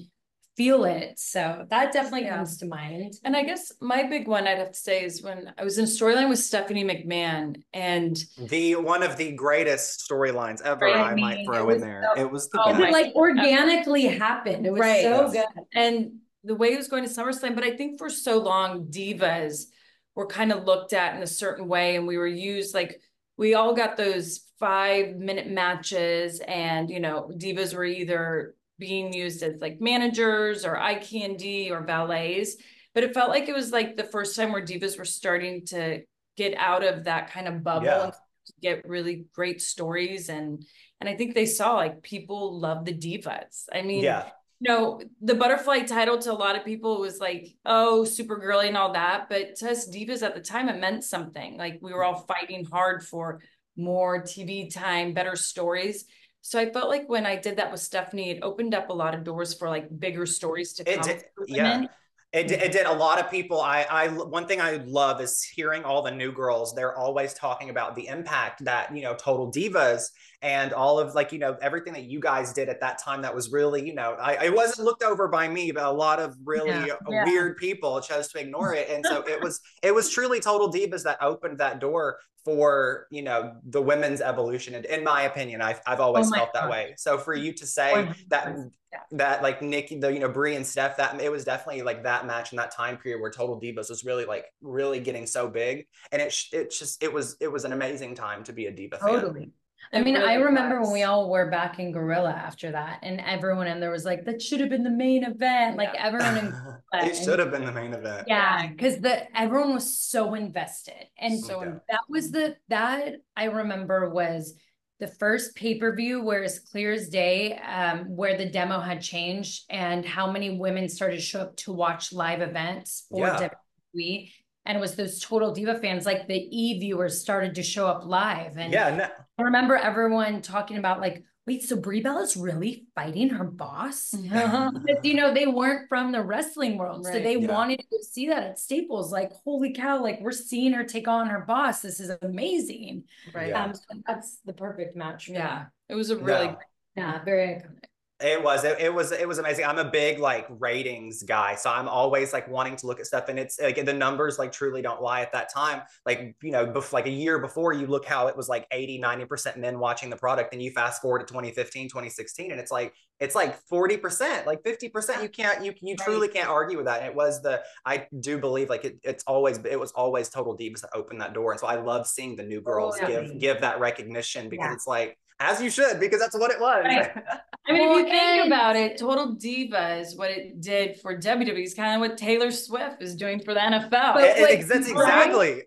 feel 0.58 0.84
it. 0.84 1.18
So 1.18 1.66
that 1.70 1.94
definitely 1.94 2.24
yeah. 2.24 2.36
comes 2.36 2.58
to 2.58 2.66
mind. 2.66 3.16
And 3.24 3.36
I 3.36 3.44
guess 3.44 3.72
my 3.80 4.04
big 4.04 4.28
one 4.28 4.48
I'd 4.48 4.58
have 4.58 4.72
to 4.72 4.78
say 4.78 5.04
is 5.04 5.24
when 5.24 5.54
I 5.58 5.64
was 5.64 5.78
in 5.78 5.86
storyline 5.86 6.30
with 6.30 6.40
Stephanie 6.40 6.84
McMahon 6.84 7.62
and 7.74 8.18
the 8.38 8.76
one 8.76 9.02
of 9.02 9.18
the 9.18 9.32
greatest 9.32 10.08
storylines 10.10 10.62
ever, 10.62 10.88
I, 10.88 11.12
I 11.12 11.16
might 11.16 11.46
throw 11.46 11.70
in 11.70 11.80
there. 11.80 12.10
So, 12.16 12.22
it 12.22 12.30
was 12.30 12.50
the 12.50 12.62
oh, 12.62 12.78
best. 12.78 12.92
like 12.92 13.16
organically 13.16 14.08
happened. 14.08 14.66
It 14.66 14.72
was 14.72 14.82
right. 14.82 15.04
so 15.04 15.32
good. 15.32 15.46
And 15.74 16.20
the 16.44 16.56
way 16.56 16.74
it 16.74 16.78
was 16.78 16.88
going 16.88 17.04
to 17.04 17.10
SummerSlam, 17.10 17.56
but 17.56 17.64
I 17.64 17.76
think 17.76 17.98
for 17.98 18.10
so 18.10 18.40
long, 18.40 18.88
divas 18.88 19.68
were 20.16 20.28
kind 20.28 20.52
of 20.52 20.66
looked 20.66 20.94
at 20.94 21.16
in 21.16 21.24
a 21.24 21.28
certain 21.28 21.68
way, 21.68 21.96
and 21.96 22.06
we 22.06 22.18
were 22.18 22.28
used 22.28 22.74
like 22.74 23.00
we 23.38 23.54
all 23.54 23.74
got 23.74 23.96
those 23.96 24.42
five 24.60 25.16
minute 25.16 25.48
matches, 25.48 26.42
and 26.42 26.90
you 26.90 27.00
know, 27.00 27.32
divas 27.38 27.74
were 27.74 27.86
either 27.86 28.56
being 28.82 29.14
used 29.14 29.44
as 29.44 29.62
like 29.62 29.80
managers 29.80 30.66
or 30.66 30.78
eye 30.78 30.96
candy 30.96 31.72
or 31.72 31.86
valets. 31.86 32.58
But 32.94 33.06
it 33.06 33.14
felt 33.14 33.30
like 33.30 33.48
it 33.48 33.56
was 33.56 33.72
like 33.72 33.96
the 33.96 34.04
first 34.04 34.36
time 34.36 34.52
where 34.52 34.62
divas 34.62 34.98
were 34.98 35.06
starting 35.06 35.66
to 35.68 36.02
get 36.36 36.56
out 36.58 36.84
of 36.84 37.06
that 37.06 37.32
kind 37.32 37.48
of 37.48 37.64
bubble 37.64 37.86
yeah. 37.86 38.04
and 38.06 38.14
get 38.62 38.90
really 38.90 39.26
great 39.34 39.62
stories 39.62 40.28
and 40.30 40.66
and 41.00 41.10
I 41.10 41.16
think 41.16 41.34
they 41.34 41.46
saw 41.46 41.76
like 41.76 42.04
people 42.04 42.60
love 42.60 42.86
the 42.86 42.94
divas. 42.94 43.66
I 43.74 43.82
mean, 43.82 44.04
yeah. 44.04 44.30
You 44.64 44.72
know, 44.72 45.02
the 45.22 45.34
butterfly 45.34 45.80
title 45.80 46.20
to 46.20 46.32
a 46.32 46.34
lot 46.34 46.56
of 46.56 46.64
people 46.64 47.00
was 47.00 47.20
like, 47.20 47.48
oh, 47.66 48.06
super 48.06 48.38
girly 48.38 48.68
and 48.68 48.78
all 48.78 48.94
that. 48.94 49.28
But 49.28 49.56
to 49.56 49.72
us 49.72 49.90
divas 49.90 50.22
at 50.22 50.36
the 50.36 50.42
time, 50.42 50.70
it 50.70 50.80
meant 50.80 51.04
something. 51.04 51.58
Like 51.58 51.80
we 51.82 51.92
were 51.92 52.04
mm. 52.04 52.14
all 52.14 52.20
fighting 52.28 52.66
hard 52.66 53.04
for 53.04 53.42
more 53.76 54.22
TV 54.22 54.72
time, 54.72 55.14
better 55.14 55.36
stories. 55.36 56.06
So 56.42 56.60
I 56.60 56.72
felt 56.72 56.90
like 56.90 57.08
when 57.08 57.26
I 57.26 57.36
did 57.36 57.58
that 57.58 57.72
with 57.72 57.82
Stephanie, 57.82 58.32
it 58.32 58.40
opened 58.42 58.74
up 58.74 58.90
a 58.90 58.94
lot 58.94 59.14
of 59.14 59.24
doors 59.24 59.54
for 59.54 59.70
like 59.70 59.88
bigger 60.00 60.26
stories 60.26 60.74
to 60.74 60.84
come. 60.84 61.02
Did, 61.02 61.24
yeah. 61.48 61.86
It, 62.34 62.50
it 62.50 62.72
did 62.72 62.86
a 62.86 62.94
lot 62.94 63.20
of 63.20 63.30
people. 63.30 63.60
I, 63.60 63.86
I, 63.90 64.08
one 64.08 64.48
thing 64.48 64.62
I 64.62 64.78
love 64.86 65.20
is 65.20 65.44
hearing 65.44 65.84
all 65.84 66.02
the 66.02 66.12
new 66.12 66.32
girls. 66.32 66.74
They're 66.74 66.98
always 66.98 67.34
talking 67.34 67.70
about 67.70 67.94
the 67.94 68.08
impact 68.08 68.64
that, 68.64 68.96
you 68.96 69.02
know, 69.02 69.16
Total 69.16 69.52
Divas 69.52 70.06
and 70.42 70.72
all 70.72 70.98
of 70.98 71.14
like, 71.14 71.34
you 71.34 71.40
know, 71.40 71.58
everything 71.62 71.92
that 71.92 72.06
you 72.06 72.22
guys 72.22 72.54
did 72.54 72.70
at 72.70 72.80
that 72.80 73.00
time 73.00 73.22
that 73.24 73.36
was 73.36 73.52
really, 73.52 73.86
you 73.86 73.94
know, 73.94 74.14
I, 74.14 74.46
it 74.46 74.56
wasn't 74.56 74.86
looked 74.86 75.04
over 75.04 75.28
by 75.28 75.50
me, 75.50 75.74
but 75.74 75.84
a 75.84 75.92
lot 75.92 76.20
of 76.20 76.38
really 76.46 76.70
yeah, 76.70 76.96
yeah. 77.10 77.26
weird 77.26 77.58
people 77.58 78.00
chose 78.00 78.30
to 78.30 78.40
ignore 78.40 78.74
it. 78.76 78.90
And 78.90 79.06
so 79.06 79.24
it 79.28 79.42
was, 79.42 79.60
it 79.84 79.94
was 79.94 80.10
truly 80.10 80.40
Total 80.40 80.72
Divas 80.72 81.04
that 81.04 81.18
opened 81.22 81.58
that 81.58 81.82
door 81.82 82.18
for 82.44 83.08
you 83.12 83.22
know 83.22 83.56
the 83.66 83.82
women's 83.82 84.20
evolution 84.20 84.74
in 84.74 85.04
my 85.04 85.24
opinion 85.24 85.62
i've, 85.62 85.80
I've 85.86 86.00
always 86.00 86.28
oh 86.32 86.36
felt 86.36 86.54
that 86.54 86.70
way 86.70 86.96
so 86.98 87.20
for 87.20 87.36
you 87.36 87.54
to 87.54 87.68
say 87.68 87.92
100%. 87.94 88.30
that 88.30 88.56
yeah. 88.92 89.00
that 89.12 89.42
like 89.42 89.62
nikki 89.62 90.00
the 90.00 90.12
you 90.12 90.20
know 90.20 90.30
brie 90.30 90.56
and 90.56 90.66
steph 90.66 90.98
that 90.98 91.20
it 91.22 91.32
was 91.32 91.44
definitely 91.44 91.82
like 91.82 92.04
that 92.04 92.26
match 92.26 92.52
in 92.52 92.58
that 92.58 92.72
time 92.72 92.98
period 92.98 93.22
where 93.22 93.32
total 93.32 93.60
divas 93.60 93.90
was 93.90 94.04
really 94.04 94.26
like 94.26 94.46
really 94.62 95.00
getting 95.00 95.26
so 95.26 95.48
big 95.48 95.86
and 96.12 96.22
it 96.22 96.36
it 96.52 96.72
just 96.72 97.02
it 97.02 97.12
was 97.12 97.38
it 97.40 97.52
was 97.52 97.66
an 97.66 97.74
amazing 97.74 98.16
time 98.16 98.44
to 98.44 98.54
be 98.54 98.66
a 98.66 98.72
diva 98.72 98.98
totally 98.98 99.42
fan. 99.42 99.52
I 99.94 100.02
mean, 100.04 100.16
really 100.16 100.28
I 100.28 100.34
remember 100.36 100.80
was. 100.80 100.88
when 100.88 100.94
we 100.94 101.04
all 101.04 101.30
were 101.30 101.50
back 101.50 101.80
in 101.80 101.92
Gorilla 101.92 102.32
after 102.32 102.72
that, 102.72 103.00
and 103.02 103.20
everyone 103.20 103.68
in 103.68 103.80
there 103.80 103.92
was 103.92 104.06
like, 104.06 104.24
"That 104.24 104.42
should 104.42 104.62
have 104.62 104.70
been 104.70 104.84
the 104.84 104.90
main 104.90 105.24
event." 105.24 105.76
Like 105.76 105.94
everyone, 105.98 106.38
in 106.38 106.54
it 106.94 107.16
should 107.16 107.40
have 107.40 107.52
been 107.52 107.66
the 107.66 107.72
main 107.72 107.94
event. 107.94 108.26
Yeah, 108.28 108.68
because 108.68 109.00
the 109.00 109.38
everyone 109.38 109.74
was 109.74 110.00
so 110.00 110.34
invested, 110.34 111.08
and 111.18 111.38
so 111.38 111.62
okay. 111.62 111.78
that 111.90 112.02
was 112.08 112.32
the 112.32 112.56
that 112.70 113.16
I 113.36 113.46
remember 113.46 114.10
was 114.10 114.56
the 115.02 115.08
first 115.08 115.56
pay 115.56 115.78
per 115.78 115.94
view 115.94 116.24
where 116.24 116.44
it's 116.44 116.60
clear 116.60 116.94
as 116.94 117.10
day, 117.10 117.58
um, 117.58 118.16
where 118.16 118.38
the 118.38 118.46
demo 118.46 118.80
had 118.80 119.02
changed 119.02 119.66
and 119.70 120.06
how 120.06 120.32
many 120.32 120.58
women 120.58 120.88
started 120.88 121.16
to 121.18 121.22
show 121.22 121.42
up 121.42 121.58
to 121.58 121.74
watch 121.74 122.14
live 122.14 122.42
events 122.42 123.08
for 123.10 123.28
yeah. 123.28 123.50
WWE 123.96 124.32
and 124.66 124.78
it 124.78 124.80
was 124.80 124.96
those 124.96 125.20
total 125.20 125.52
diva 125.52 125.80
fans 125.80 126.06
like 126.06 126.28
the 126.28 126.48
e 126.52 126.80
viewers 126.80 127.20
started 127.20 127.56
to 127.56 127.64
show 127.64 127.88
up 127.88 128.06
live 128.06 128.58
and 128.58 128.72
yeah 128.72 128.96
no. 128.96 129.08
i 129.38 129.42
remember 129.42 129.76
everyone 129.76 130.42
talking 130.42 130.78
about 130.78 131.00
like 131.00 131.24
wait 131.48 131.64
so 131.64 131.76
brie 131.76 132.02
Bella 132.02 132.22
is 132.22 132.38
really 132.38 132.88
fighting 132.96 133.30
her 133.30 133.44
boss? 133.44 134.12
Because 134.12 135.00
you 135.04 135.16
know 135.16 135.34
they 135.34 135.48
weren't 135.48 135.90
from 135.90 136.12
the 136.12 136.22
wrestling 136.22 136.78
world 136.78 137.06
right. 137.06 137.14
so 137.16 137.20
they 137.20 137.38
yeah. 137.38 137.52
wanted 137.52 137.80
to 137.80 138.04
see 138.04 138.28
that 138.28 138.44
at 138.44 138.60
staples 138.60 139.12
like 139.12 139.32
holy 139.44 139.74
cow 139.74 140.02
like 140.02 140.20
we're 140.22 140.32
seeing 140.32 140.74
her 140.74 140.84
take 140.84 141.08
on 141.08 141.28
her 141.28 141.42
boss. 141.42 141.82
This 141.82 142.00
is 142.00 142.12
amazing. 142.22 143.04
Right. 143.34 143.50
Yeah. 143.50 143.66
um, 143.66 143.74
so 143.74 143.82
that's 144.08 144.40
the 144.46 144.54
perfect 144.54 144.96
match 144.96 145.30
yeah. 145.30 145.66
it 145.90 145.96
was 145.96 146.10
a 146.10 146.18
really 146.18 146.56
yeah 146.96 147.24
very 147.24 147.48
iconic 147.48 147.91
It 148.24 148.44
was 148.44 148.64
it, 148.64 148.80
it, 148.80 148.94
was 148.94 149.12
it 149.12 149.28
was 149.28 149.40
amazing. 149.40 149.66
I'm 149.66 149.78
a 149.78 149.90
big 149.90 150.20
like 150.20 150.48
ratings 150.50 151.24
guy, 151.24 151.56
so 151.56 151.70
I'm 151.70 151.88
always 151.88 152.34
like 152.34 152.48
wanting 152.48 152.76
to 152.78 152.88
look 152.88 153.00
at 153.00 153.06
stuff, 153.06 153.30
and 153.30 153.40
it's 153.40 153.60
like 153.60 153.84
the 153.84 153.94
numbers 153.94 154.38
like 154.38 154.52
truly 154.52 154.82
don't 154.82 155.02
lie. 155.02 155.22
At 155.22 155.32
that 155.34 155.52
time, 155.54 155.82
like 156.06 156.36
you 156.42 156.52
know, 156.52 156.66
bef- 156.66 156.94
like 156.94 157.06
a 157.06 157.12
year 157.12 157.40
before, 157.40 157.74
you 157.74 157.88
look 157.88 158.06
how 158.06 158.28
it 158.28 158.38
was 158.38 158.50
like 158.50 158.68
80, 158.72 159.00
90 159.00 159.26
percent 159.26 159.58
men 159.58 159.80
watching 159.80 160.10
the 160.10 160.16
product, 160.16 160.54
and 160.54 160.62
you 160.62 160.72
fast 160.72 161.02
forward 161.02 161.20
to 161.20 161.26
2015, 161.26 161.90
2016, 161.90 162.52
and 162.52 162.60
it's 162.60 162.72
like 162.72 162.94
it's 163.20 163.36
like 163.36 163.56
40 163.68 163.98
percent, 163.98 164.48
like 164.48 164.64
50 164.64 164.90
percent. 164.90 165.24
You 165.24 165.30
can't 165.30 165.64
you 165.64 165.74
you 165.82 165.96
truly 165.96 166.28
can't 166.28 166.50
argue 166.50 166.78
with 166.78 166.86
that. 166.88 167.00
And 167.00 167.08
it 167.08 167.16
was 167.16 167.42
the 167.42 167.62
I 167.86 168.08
do 168.20 168.38
believe 168.38 168.70
like 168.70 168.86
it, 168.86 169.00
it's 169.04 169.24
always 169.26 169.60
it 169.60 169.80
was 169.80 169.92
always 169.92 170.30
Total 170.30 170.58
Divas 170.58 170.82
that 170.82 170.90
opened 170.94 171.22
that 171.22 171.34
door, 171.34 171.52
and 171.52 171.60
so 171.60 171.68
I 171.68 171.76
love 171.76 172.08
seeing 172.08 172.36
the 172.36 172.44
new 172.44 172.60
oh, 172.60 172.62
girls 172.62 172.98
oh, 173.02 173.08
yeah. 173.08 173.22
give 173.22 173.40
give 173.40 173.62
that 173.62 173.80
recognition 173.80 174.50
because 174.50 174.68
yeah. 174.68 174.74
it's 174.74 174.88
like 174.88 175.18
as 175.42 175.62
you 175.62 175.70
should 175.70 176.00
because 176.00 176.20
that's 176.20 176.38
what 176.38 176.52
it 176.52 176.60
was. 176.60 176.84
Right. 176.86 177.12
I 177.68 177.74
mean, 177.74 177.90
well, 177.90 178.00
if 178.00 178.08
you 178.08 178.12
think 178.12 178.48
about 178.48 178.76
it, 178.76 178.98
Total 178.98 179.36
Divas, 179.36 180.18
what 180.18 180.32
it 180.32 180.62
did 180.62 181.00
for 181.00 181.18
WWE 181.18 181.58
It's 181.58 181.74
kind 181.74 181.96
of 181.96 182.10
what 182.10 182.18
Taylor 182.18 182.52
Swift 182.52 183.02
is 183.02 183.16
doing 183.16 183.40
for 183.40 183.54
the 183.54 183.60
NFL. 183.60 183.90
But, 183.90 184.40
like, 184.42 184.66
that's 184.66 184.90
exactly. 184.90 185.64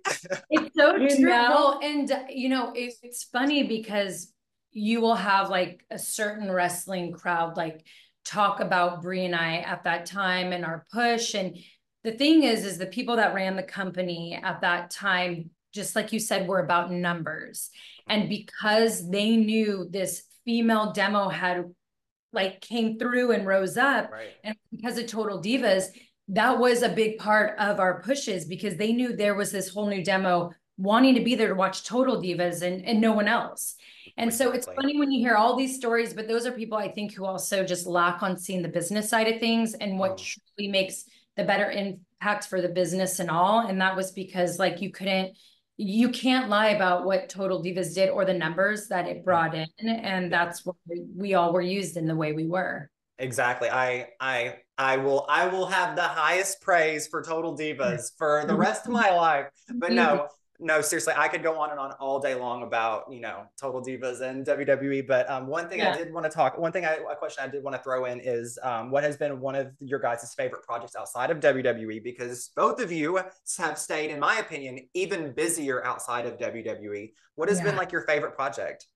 It's 0.51 0.75
so 0.77 0.99
true. 1.17 1.31
Well, 1.31 1.81
and 1.83 2.13
you 2.29 2.49
know, 2.49 2.73
it's, 2.75 2.99
it's 3.03 3.25
funny 3.25 3.63
because 3.65 4.33
you 4.73 5.01
will 5.01 5.15
have 5.15 5.51
like 5.51 5.85
a 5.91 5.99
certain 5.99 6.51
wrestling 6.51 7.13
crowd 7.13 7.57
like 7.57 7.87
talk 8.25 8.59
about 8.61 9.03
Brie 9.03 9.25
and 9.25 9.35
I 9.35 9.59
at 9.59 9.85
that 9.85 10.07
time 10.07 10.53
and 10.53 10.65
our 10.65 10.85
push. 10.93 11.35
And 11.35 11.57
the 12.03 12.13
thing 12.13 12.43
is, 12.43 12.65
is 12.65 12.79
the 12.79 12.87
people 12.87 13.17
that 13.17 13.35
ran 13.35 13.57
the 13.57 13.63
company 13.63 14.39
at 14.43 14.63
that 14.63 14.91
time, 14.91 15.51
just 15.75 15.97
like 15.97 16.13
you 16.13 16.21
said, 16.21 16.49
were 16.49 16.61
about 16.61 16.91
numbers. 16.91 17.71
And 18.07 18.29
because 18.29 19.09
they 19.11 19.37
knew 19.37 19.89
this 19.91 20.23
female 20.45 20.93
demo 20.93 21.29
had 21.29 21.65
like 22.33 22.61
came 22.61 22.99
through 22.99 23.33
and 23.33 23.47
rose 23.47 23.77
up, 23.77 24.11
right. 24.11 24.29
and 24.43 24.57
because 24.71 24.99
of 24.99 25.07
Total 25.07 25.41
Divas, 25.41 25.87
that 26.29 26.59
was 26.59 26.83
a 26.83 26.89
big 26.89 27.19
part 27.19 27.59
of 27.59 27.81
our 27.81 28.01
pushes 28.03 28.45
because 28.45 28.77
they 28.77 28.93
knew 28.93 29.15
there 29.15 29.35
was 29.35 29.53
this 29.53 29.69
whole 29.69 29.89
new 29.89 30.03
demo 30.03 30.51
wanting 30.77 31.15
to 31.15 31.21
be 31.21 31.35
there 31.35 31.49
to 31.49 31.55
watch 31.55 31.85
Total 31.85 32.21
Divas 32.21 32.63
and, 32.63 32.85
and 32.85 33.01
no 33.01 33.13
one 33.13 33.29
else. 33.29 33.77
And 34.17 34.29
exactly. 34.29 34.53
so 34.53 34.57
it's 34.59 34.81
funny 34.81 34.99
when 34.99 35.11
you 35.11 35.21
hear 35.21 35.37
all 35.37 35.57
these 35.57 35.77
stories, 35.77 36.15
but 36.15 36.29
those 36.29 36.47
are 36.47 36.53
people 36.53 36.79
I 36.79 36.91
think 36.91 37.15
who 37.15 37.25
also 37.25 37.65
just 37.65 37.87
lack 37.87 38.23
on 38.23 38.37
seeing 38.37 38.63
the 38.63 38.69
business 38.69 39.09
side 39.09 39.29
of 39.29 39.41
things 39.41 39.75
and 39.75 39.99
what 39.99 40.13
oh. 40.13 40.17
truly 40.17 40.71
makes 40.71 41.05
the 41.37 41.45
better 41.45 41.71
impact 41.71 42.47
for 42.47 42.61
the 42.61 42.69
business 42.69 43.19
and 43.19 43.31
all. 43.31 43.61
And 43.61 43.81
that 43.81 43.97
was 43.97 44.13
because 44.13 44.59
like 44.59 44.81
you 44.81 44.91
couldn't 44.91 45.37
you 45.77 46.09
can't 46.11 46.49
lie 46.49 46.69
about 46.69 47.05
what 47.05 47.29
Total 47.29 47.63
Divas 47.63 47.95
did 47.95 48.11
or 48.11 48.25
the 48.25 48.35
numbers 48.35 48.89
that 48.89 49.07
it 49.07 49.25
brought 49.25 49.55
in. 49.55 49.69
And 49.89 50.33
that's 50.33 50.65
why 50.65 50.75
we 51.17 51.35
all 51.35 51.53
were 51.53 51.63
used 51.63 51.97
in 51.97 52.07
the 52.07 52.15
way 52.15 52.33
we 52.33 52.47
were. 52.47 52.91
Exactly. 53.19 53.69
I 53.71 54.09
I 54.21 54.57
I 54.77 54.97
will 54.97 55.27
I 55.29 55.47
will 55.47 55.67
have 55.67 55.97
the 55.97 56.03
highest 56.03 56.61
praise 56.61 57.07
for 57.07 57.23
Total 57.23 57.57
Divas 57.57 58.11
for 58.19 58.45
the 58.47 58.57
rest 58.57 58.87
of 58.87 58.93
my 58.93 59.11
life. 59.11 59.47
But 59.73 59.93
no, 59.93 60.29
no, 60.61 60.81
seriously, 60.81 61.15
I 61.17 61.29
could 61.29 61.43
go 61.43 61.59
on 61.59 61.71
and 61.71 61.81
on 61.81 61.93
all 61.93 62.21
day 62.21 62.35
long 62.35 62.63
about 62.63 63.13
you 63.13 63.21
know 63.21 63.45
Total 63.61 63.83
Divas 63.83 64.21
and 64.21 64.47
WWE. 64.47 65.07
But 65.07 65.29
um, 65.29 65.47
one 65.47 65.69
thing 65.69 65.81
yeah. 65.81 65.93
I 65.93 65.97
did 65.97 66.13
want 66.13 66.25
to 66.25 66.31
talk, 66.31 66.57
one 66.59 66.71
thing 66.73 66.85
I, 66.85 66.99
a 67.11 67.17
question 67.17 67.45
I 67.45 67.49
did 67.49 67.65
want 67.65 67.77
to 67.77 67.83
throw 67.83 68.05
in 68.05 68.21
is 68.21 68.59
um, 68.63 68.91
what 68.91 69.03
has 69.03 69.17
been 69.17 69.41
one 69.41 69.55
of 69.55 69.73
your 69.81 69.99
guys' 69.99 70.33
favorite 70.35 70.63
projects 70.63 70.95
outside 70.97 71.31
of 71.31 71.41
WWE? 71.41 72.03
Because 72.03 72.51
both 72.55 72.81
of 72.81 72.93
you 72.93 73.21
have 73.59 73.79
stayed, 73.79 74.11
in 74.11 74.21
my 74.21 74.37
opinion, 74.37 74.89
even 74.95 75.33
busier 75.33 75.85
outside 75.85 76.27
of 76.27 76.39
WWE. 76.39 77.13
What 77.35 77.49
has 77.49 77.59
yeah. 77.59 77.65
been 77.65 77.77
like 77.77 77.91
your 77.91 78.03
favorite 78.03 78.35
project? 78.35 78.87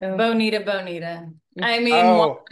Bonita, 0.00 0.60
Bonita. 0.60 1.28
I 1.60 1.78
mean, 1.80 1.94
oh. 1.94 2.42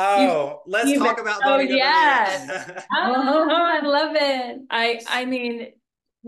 Oh, 0.00 0.62
you, 0.64 0.72
let's 0.72 0.88
you, 0.88 1.00
talk 1.00 1.20
about 1.20 1.40
oh, 1.44 1.56
Bonita. 1.56 1.74
Yes. 1.74 2.84
oh, 2.96 3.48
I 3.50 3.80
love 3.84 4.14
it. 4.14 4.60
I 4.70 5.00
I 5.08 5.24
mean, 5.24 5.72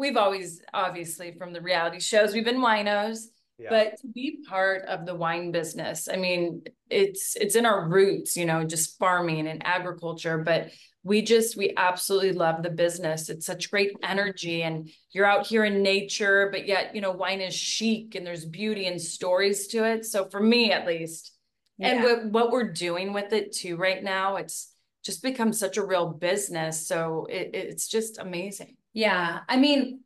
we've 0.00 0.16
always 0.16 0.62
obviously 0.72 1.32
from 1.38 1.52
the 1.52 1.60
reality 1.60 2.00
shows 2.00 2.32
we've 2.32 2.44
been 2.44 2.60
winos 2.60 3.26
yeah. 3.58 3.68
but 3.68 4.00
to 4.00 4.08
be 4.08 4.38
part 4.48 4.84
of 4.86 5.06
the 5.06 5.14
wine 5.14 5.52
business 5.52 6.08
i 6.12 6.16
mean 6.16 6.62
it's 6.88 7.36
it's 7.36 7.54
in 7.54 7.66
our 7.66 7.88
roots 7.88 8.36
you 8.36 8.46
know 8.46 8.64
just 8.64 8.98
farming 8.98 9.46
and 9.46 9.64
agriculture 9.64 10.38
but 10.38 10.70
we 11.02 11.22
just 11.22 11.56
we 11.56 11.72
absolutely 11.76 12.32
love 12.32 12.62
the 12.62 12.70
business. 12.70 13.30
It's 13.30 13.46
such 13.46 13.70
great 13.70 13.92
energy 14.02 14.62
and 14.62 14.90
you're 15.12 15.24
out 15.24 15.46
here 15.46 15.64
in 15.64 15.82
nature 15.82 16.48
but 16.52 16.66
yet 16.66 16.94
you 16.94 17.00
know 17.00 17.12
wine 17.12 17.40
is 17.40 17.54
chic 17.54 18.14
and 18.14 18.26
there's 18.26 18.44
beauty 18.44 18.86
and 18.86 19.00
stories 19.00 19.68
to 19.68 19.84
it. 19.84 20.04
So 20.04 20.26
for 20.26 20.40
me 20.40 20.72
at 20.72 20.86
least. 20.86 21.32
Yeah. 21.78 21.92
and 21.92 22.02
what, 22.04 22.26
what 22.26 22.50
we're 22.50 22.72
doing 22.72 23.14
with 23.14 23.32
it 23.32 23.52
too 23.52 23.78
right 23.78 24.02
now 24.04 24.36
it's 24.36 24.74
just 25.02 25.22
become 25.22 25.54
such 25.54 25.78
a 25.78 25.84
real 25.84 26.12
business. 26.12 26.86
So 26.86 27.26
it, 27.30 27.52
it's 27.54 27.88
just 27.88 28.18
amazing 28.18 28.76
yeah. 28.92 29.40
I 29.48 29.56
mean, 29.56 30.00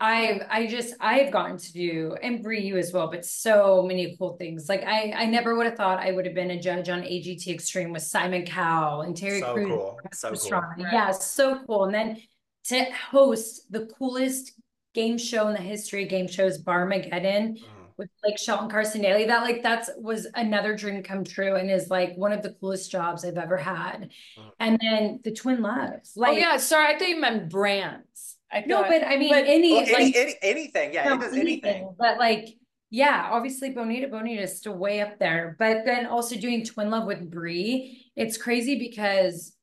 I've 0.00 0.46
I 0.48 0.66
just 0.66 0.94
I've 0.98 1.30
gotten 1.30 1.58
to 1.58 1.72
do 1.72 2.16
and 2.22 2.42
Brie 2.42 2.62
you 2.62 2.78
as 2.78 2.90
well, 2.92 3.10
but 3.10 3.24
so 3.26 3.82
many 3.82 4.16
cool 4.16 4.36
things. 4.38 4.66
Like 4.66 4.82
I 4.82 5.12
I 5.14 5.26
never 5.26 5.54
would 5.56 5.66
have 5.66 5.76
thought 5.76 5.98
I 5.98 6.12
would 6.12 6.24
have 6.24 6.34
been 6.34 6.50
a 6.52 6.60
judge 6.60 6.88
on 6.88 7.02
AGT 7.02 7.48
Extreme 7.48 7.92
with 7.92 8.02
Simon 8.02 8.46
Cowell 8.46 9.02
and 9.02 9.14
Terry 9.14 9.40
so 9.40 9.52
Crews. 9.52 9.68
Cool. 9.68 10.00
So 10.12 10.32
cool. 10.32 10.62
Yeah, 10.78 11.10
so 11.10 11.60
cool. 11.66 11.84
And 11.84 11.94
then 11.94 12.22
to 12.64 12.84
host 13.10 13.70
the 13.70 13.90
coolest 13.98 14.52
game 14.94 15.18
show 15.18 15.48
in 15.48 15.54
the 15.54 15.60
history 15.60 16.04
of 16.04 16.08
game 16.08 16.28
shows, 16.28 16.62
Barmageddon. 16.62 17.58
Mm. 17.58 17.64
With 18.00 18.08
like 18.24 18.38
Shelton 18.38 18.70
Carson 18.70 19.02
Daly, 19.02 19.26
that 19.26 19.42
like 19.42 19.62
that's 19.62 19.90
was 19.98 20.26
another 20.34 20.74
dream 20.74 21.02
come 21.02 21.22
true 21.22 21.56
and 21.56 21.70
is 21.70 21.90
like 21.90 22.16
one 22.16 22.32
of 22.32 22.42
the 22.42 22.54
coolest 22.54 22.90
jobs 22.90 23.26
I've 23.26 23.36
ever 23.36 23.58
had. 23.58 24.08
Mm. 24.38 24.50
And 24.58 24.78
then 24.80 25.20
the 25.22 25.32
Twin 25.32 25.60
Loves. 25.60 26.14
Like, 26.16 26.32
oh 26.32 26.36
yeah, 26.38 26.56
sorry, 26.56 26.94
I 26.94 26.98
thought 26.98 27.08
you 27.08 27.20
meant 27.20 27.50
brands. 27.50 28.36
I 28.50 28.64
no, 28.66 28.82
but 28.84 29.06
I 29.06 29.18
mean, 29.18 29.28
but, 29.28 29.44
any, 29.46 29.72
well, 29.72 29.82
any, 29.82 29.92
like, 29.92 30.16
any, 30.16 30.34
anything, 30.40 30.94
yeah, 30.94 31.14
it 31.14 31.20
does 31.20 31.32
anything. 31.34 31.64
anything. 31.64 31.94
But 31.98 32.18
like, 32.18 32.48
yeah, 32.88 33.28
obviously 33.30 33.70
Bonita 33.70 34.08
Bonita 34.08 34.42
is 34.42 34.56
still 34.56 34.78
way 34.78 35.02
up 35.02 35.18
there. 35.18 35.56
But 35.58 35.84
then 35.84 36.06
also 36.06 36.36
doing 36.36 36.64
Twin 36.64 36.88
Love 36.88 37.06
with 37.06 37.30
Brie, 37.30 38.06
it's 38.16 38.38
crazy 38.38 38.78
because 38.78 39.54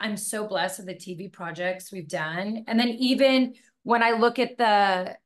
I'm 0.00 0.16
so 0.16 0.48
blessed 0.48 0.80
with 0.80 0.88
the 0.88 0.94
TV 0.94 1.32
projects 1.32 1.92
we've 1.92 2.08
done. 2.08 2.64
And 2.66 2.78
then 2.78 2.88
even 2.88 3.54
when 3.84 4.02
I 4.02 4.10
look 4.10 4.38
at 4.38 4.58
the 4.58 5.16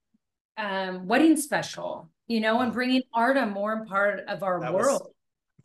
um, 0.56 1.06
wedding 1.06 1.36
special, 1.36 2.10
you 2.28 2.40
know, 2.40 2.60
and 2.60 2.72
bringing 2.72 3.02
art 3.12 3.36
a 3.36 3.46
more 3.46 3.84
part 3.86 4.20
of 4.28 4.42
our 4.42 4.60
that 4.60 4.72
world. 4.72 5.00
Was, 5.00 5.10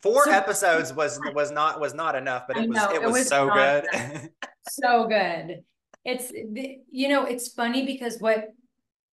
four 0.02 0.24
so, 0.24 0.32
episodes 0.32 0.92
was 0.96 1.20
was 1.34 1.50
not 1.50 1.80
was 1.80 1.94
not 1.94 2.16
enough, 2.16 2.44
but 2.48 2.56
it 2.56 2.68
was 2.68 2.82
it, 2.82 2.94
it 2.96 3.02
was, 3.02 3.12
was 3.12 3.28
so 3.28 3.48
good. 3.50 3.84
so 4.68 5.06
good. 5.06 5.62
It's 6.04 6.32
you 6.90 7.08
know 7.08 7.24
it's 7.24 7.48
funny 7.48 7.86
because 7.86 8.18
what 8.18 8.48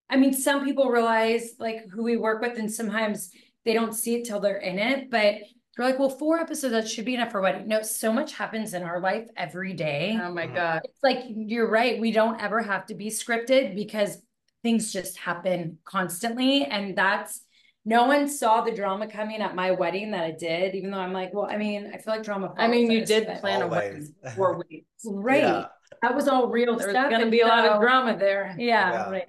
i 0.09 0.17
mean 0.17 0.33
some 0.33 0.65
people 0.65 0.89
realize 0.89 1.53
like 1.57 1.87
who 1.89 2.03
we 2.03 2.17
work 2.17 2.41
with 2.41 2.57
and 2.57 2.69
sometimes 2.69 3.31
they 3.63 3.73
don't 3.73 3.93
see 3.93 4.15
it 4.15 4.25
till 4.25 4.41
they're 4.41 4.57
in 4.57 4.77
it 4.77 5.09
but 5.09 5.35
they're 5.77 5.85
like 5.85 5.97
well 5.97 6.09
four 6.09 6.37
episodes 6.37 6.73
that 6.73 6.87
should 6.89 7.05
be 7.05 7.15
enough 7.15 7.31
for 7.31 7.39
wedding 7.39 7.65
no 7.65 7.81
so 7.81 8.11
much 8.11 8.33
happens 8.33 8.73
in 8.73 8.83
our 8.83 8.99
life 8.99 9.27
every 9.37 9.73
day. 9.73 10.19
Oh 10.21 10.33
my 10.33 10.45
mm-hmm. 10.45 10.55
god. 10.55 10.81
It's 10.83 11.01
like 11.01 11.23
you're 11.29 11.69
right 11.69 11.99
we 11.99 12.11
don't 12.11 12.41
ever 12.41 12.61
have 12.61 12.85
to 12.87 12.93
be 12.93 13.07
scripted 13.07 13.73
because 13.73 14.21
things 14.63 14.91
just 14.93 15.17
happen 15.17 15.77
constantly 15.85 16.65
and 16.65 16.95
that's 16.97 17.41
no 17.83 18.05
one 18.05 18.29
saw 18.29 18.61
the 18.61 18.71
drama 18.71 19.07
coming 19.07 19.41
at 19.41 19.55
my 19.55 19.71
wedding 19.71 20.11
that 20.11 20.23
I 20.23 20.29
did, 20.29 20.75
even 20.75 20.91
though 20.91 20.99
I'm 20.99 21.13
like, 21.13 21.33
well, 21.33 21.47
I 21.49 21.57
mean, 21.57 21.89
I 21.91 21.97
feel 21.97 22.13
like 22.13 22.21
drama. 22.21 22.53
I 22.55 22.67
mean, 22.67 22.91
you 22.91 23.03
did 23.03 23.25
plan 23.39 23.63
Always. 23.63 23.63
a 23.63 23.67
wedding 23.67 24.15
four 24.35 24.63
weeks, 24.69 24.85
right? 25.03 25.41
Yeah 25.41 25.65
that 26.01 26.15
was 26.15 26.27
all 26.27 26.47
real 26.47 26.77
There's 26.77 26.91
stuff. 26.91 27.09
going 27.09 27.23
to 27.23 27.29
be 27.29 27.41
a 27.41 27.47
lot 27.47 27.65
of 27.65 27.81
drama 27.81 28.17
there. 28.17 28.55
Yeah, 28.57 28.91
yeah. 28.91 29.09
right. 29.09 29.27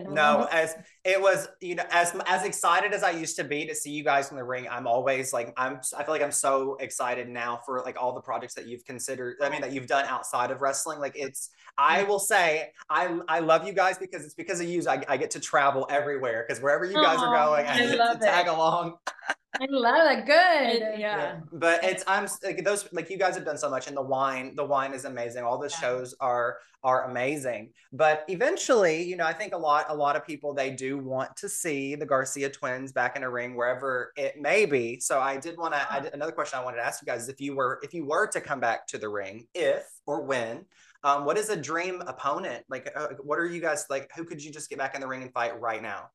No, 0.00 0.48
as 0.50 0.74
it 1.04 1.20
was, 1.20 1.48
you 1.60 1.74
know, 1.74 1.84
as 1.90 2.14
as 2.26 2.44
excited 2.44 2.92
as 2.92 3.02
I 3.02 3.10
used 3.10 3.36
to 3.36 3.44
be 3.44 3.66
to 3.66 3.74
see 3.74 3.90
you 3.90 4.04
guys 4.04 4.30
in 4.30 4.36
the 4.36 4.44
ring, 4.44 4.66
I'm 4.70 4.86
always 4.86 5.32
like, 5.32 5.52
I'm, 5.56 5.80
I 5.96 6.04
feel 6.04 6.14
like 6.14 6.22
I'm 6.22 6.32
so 6.32 6.76
excited 6.80 7.28
now 7.28 7.60
for 7.64 7.80
like 7.80 8.00
all 8.00 8.14
the 8.14 8.20
projects 8.20 8.54
that 8.54 8.66
you've 8.66 8.84
considered. 8.84 9.36
I 9.42 9.50
mean, 9.50 9.60
that 9.60 9.72
you've 9.72 9.86
done 9.86 10.04
outside 10.06 10.50
of 10.50 10.60
wrestling. 10.60 10.98
Like, 11.00 11.14
it's, 11.16 11.50
I 11.76 12.02
will 12.04 12.18
say, 12.18 12.70
I 12.90 13.18
I 13.28 13.40
love 13.40 13.66
you 13.66 13.72
guys 13.72 13.98
because 13.98 14.24
it's 14.24 14.34
because 14.34 14.60
of 14.60 14.68
you. 14.68 14.82
I, 14.88 15.02
I 15.08 15.16
get 15.16 15.30
to 15.32 15.40
travel 15.40 15.86
everywhere 15.90 16.44
because 16.46 16.62
wherever 16.62 16.84
you 16.84 16.94
guys 16.94 17.18
Aww, 17.18 17.28
are 17.28 17.46
going, 17.46 17.66
I, 17.66 17.74
I 17.74 17.78
get 17.78 18.12
to 18.12 18.18
tag 18.18 18.48
along. 18.48 18.96
I 19.60 19.66
love 19.68 20.18
it. 20.18 20.26
Good. 20.26 20.98
Yeah. 20.98 21.16
yeah. 21.16 21.40
But 21.52 21.84
it's 21.84 22.04
I'm 22.06 22.26
like 22.42 22.64
those 22.64 22.88
like 22.92 23.10
you 23.10 23.18
guys 23.18 23.34
have 23.34 23.44
done 23.44 23.58
so 23.58 23.68
much 23.68 23.86
and 23.86 23.96
the 23.96 24.02
wine, 24.02 24.54
the 24.56 24.64
wine 24.64 24.94
is 24.94 25.04
amazing. 25.04 25.44
All 25.44 25.58
the 25.58 25.68
yeah. 25.68 25.76
shows 25.76 26.14
are 26.20 26.58
are 26.84 27.10
amazing. 27.10 27.70
But 27.92 28.24
eventually, 28.28 29.02
you 29.02 29.16
know, 29.16 29.26
I 29.26 29.32
think 29.32 29.54
a 29.54 29.58
lot 29.58 29.86
a 29.88 29.94
lot 29.94 30.16
of 30.16 30.26
people 30.26 30.54
they 30.54 30.70
do 30.70 30.98
want 30.98 31.36
to 31.36 31.48
see 31.48 31.94
the 31.94 32.06
Garcia 32.06 32.48
twins 32.48 32.92
back 32.92 33.16
in 33.16 33.22
a 33.22 33.30
ring 33.30 33.54
wherever 33.54 34.12
it 34.16 34.40
may 34.40 34.64
be. 34.64 35.00
So 35.00 35.20
I 35.20 35.36
did 35.36 35.58
want 35.58 35.74
to 35.74 36.14
another 36.14 36.32
question 36.32 36.58
I 36.58 36.64
wanted 36.64 36.78
to 36.78 36.84
ask 36.84 37.02
you 37.02 37.06
guys 37.06 37.24
is 37.24 37.28
if 37.28 37.40
you 37.40 37.54
were 37.54 37.78
if 37.82 37.92
you 37.92 38.06
were 38.06 38.26
to 38.28 38.40
come 38.40 38.60
back 38.60 38.86
to 38.88 38.98
the 38.98 39.08
ring, 39.08 39.46
if 39.54 39.86
or 40.06 40.22
when 40.22 40.64
um, 41.04 41.24
what 41.24 41.36
is 41.36 41.48
a 41.48 41.56
dream 41.56 42.02
opponent? 42.06 42.64
Like, 42.68 42.92
uh, 42.94 43.08
what 43.22 43.38
are 43.38 43.46
you 43.46 43.60
guys 43.60 43.86
like? 43.90 44.10
Who 44.16 44.24
could 44.24 44.42
you 44.42 44.52
just 44.52 44.68
get 44.68 44.78
back 44.78 44.94
in 44.94 45.00
the 45.00 45.06
ring 45.06 45.22
and 45.22 45.32
fight 45.32 45.60
right 45.60 45.82
now? 45.82 46.10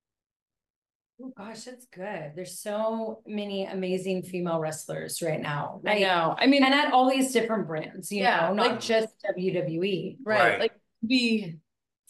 Oh 1.22 1.34
gosh, 1.36 1.64
that's 1.64 1.88
good. 1.88 2.34
There's 2.36 2.60
so 2.60 3.22
many 3.26 3.66
amazing 3.66 4.22
female 4.24 4.60
wrestlers 4.60 5.20
right 5.22 5.42
now. 5.42 5.82
I 5.86 6.00
know. 6.00 6.36
I 6.38 6.46
mean, 6.46 6.64
and 6.64 6.74
at 6.74 6.94
all 6.94 7.10
these 7.10 7.32
different 7.34 7.66
brands, 7.68 8.12
you 8.12 8.22
Yeah, 8.22 8.50
know, 8.50 8.54
not 8.54 8.72
like- 8.72 8.80
just 8.82 9.16
WWE. 9.24 10.18
right, 10.24 10.40
Right. 10.52 10.60
like 10.60 10.74
be 11.06 11.56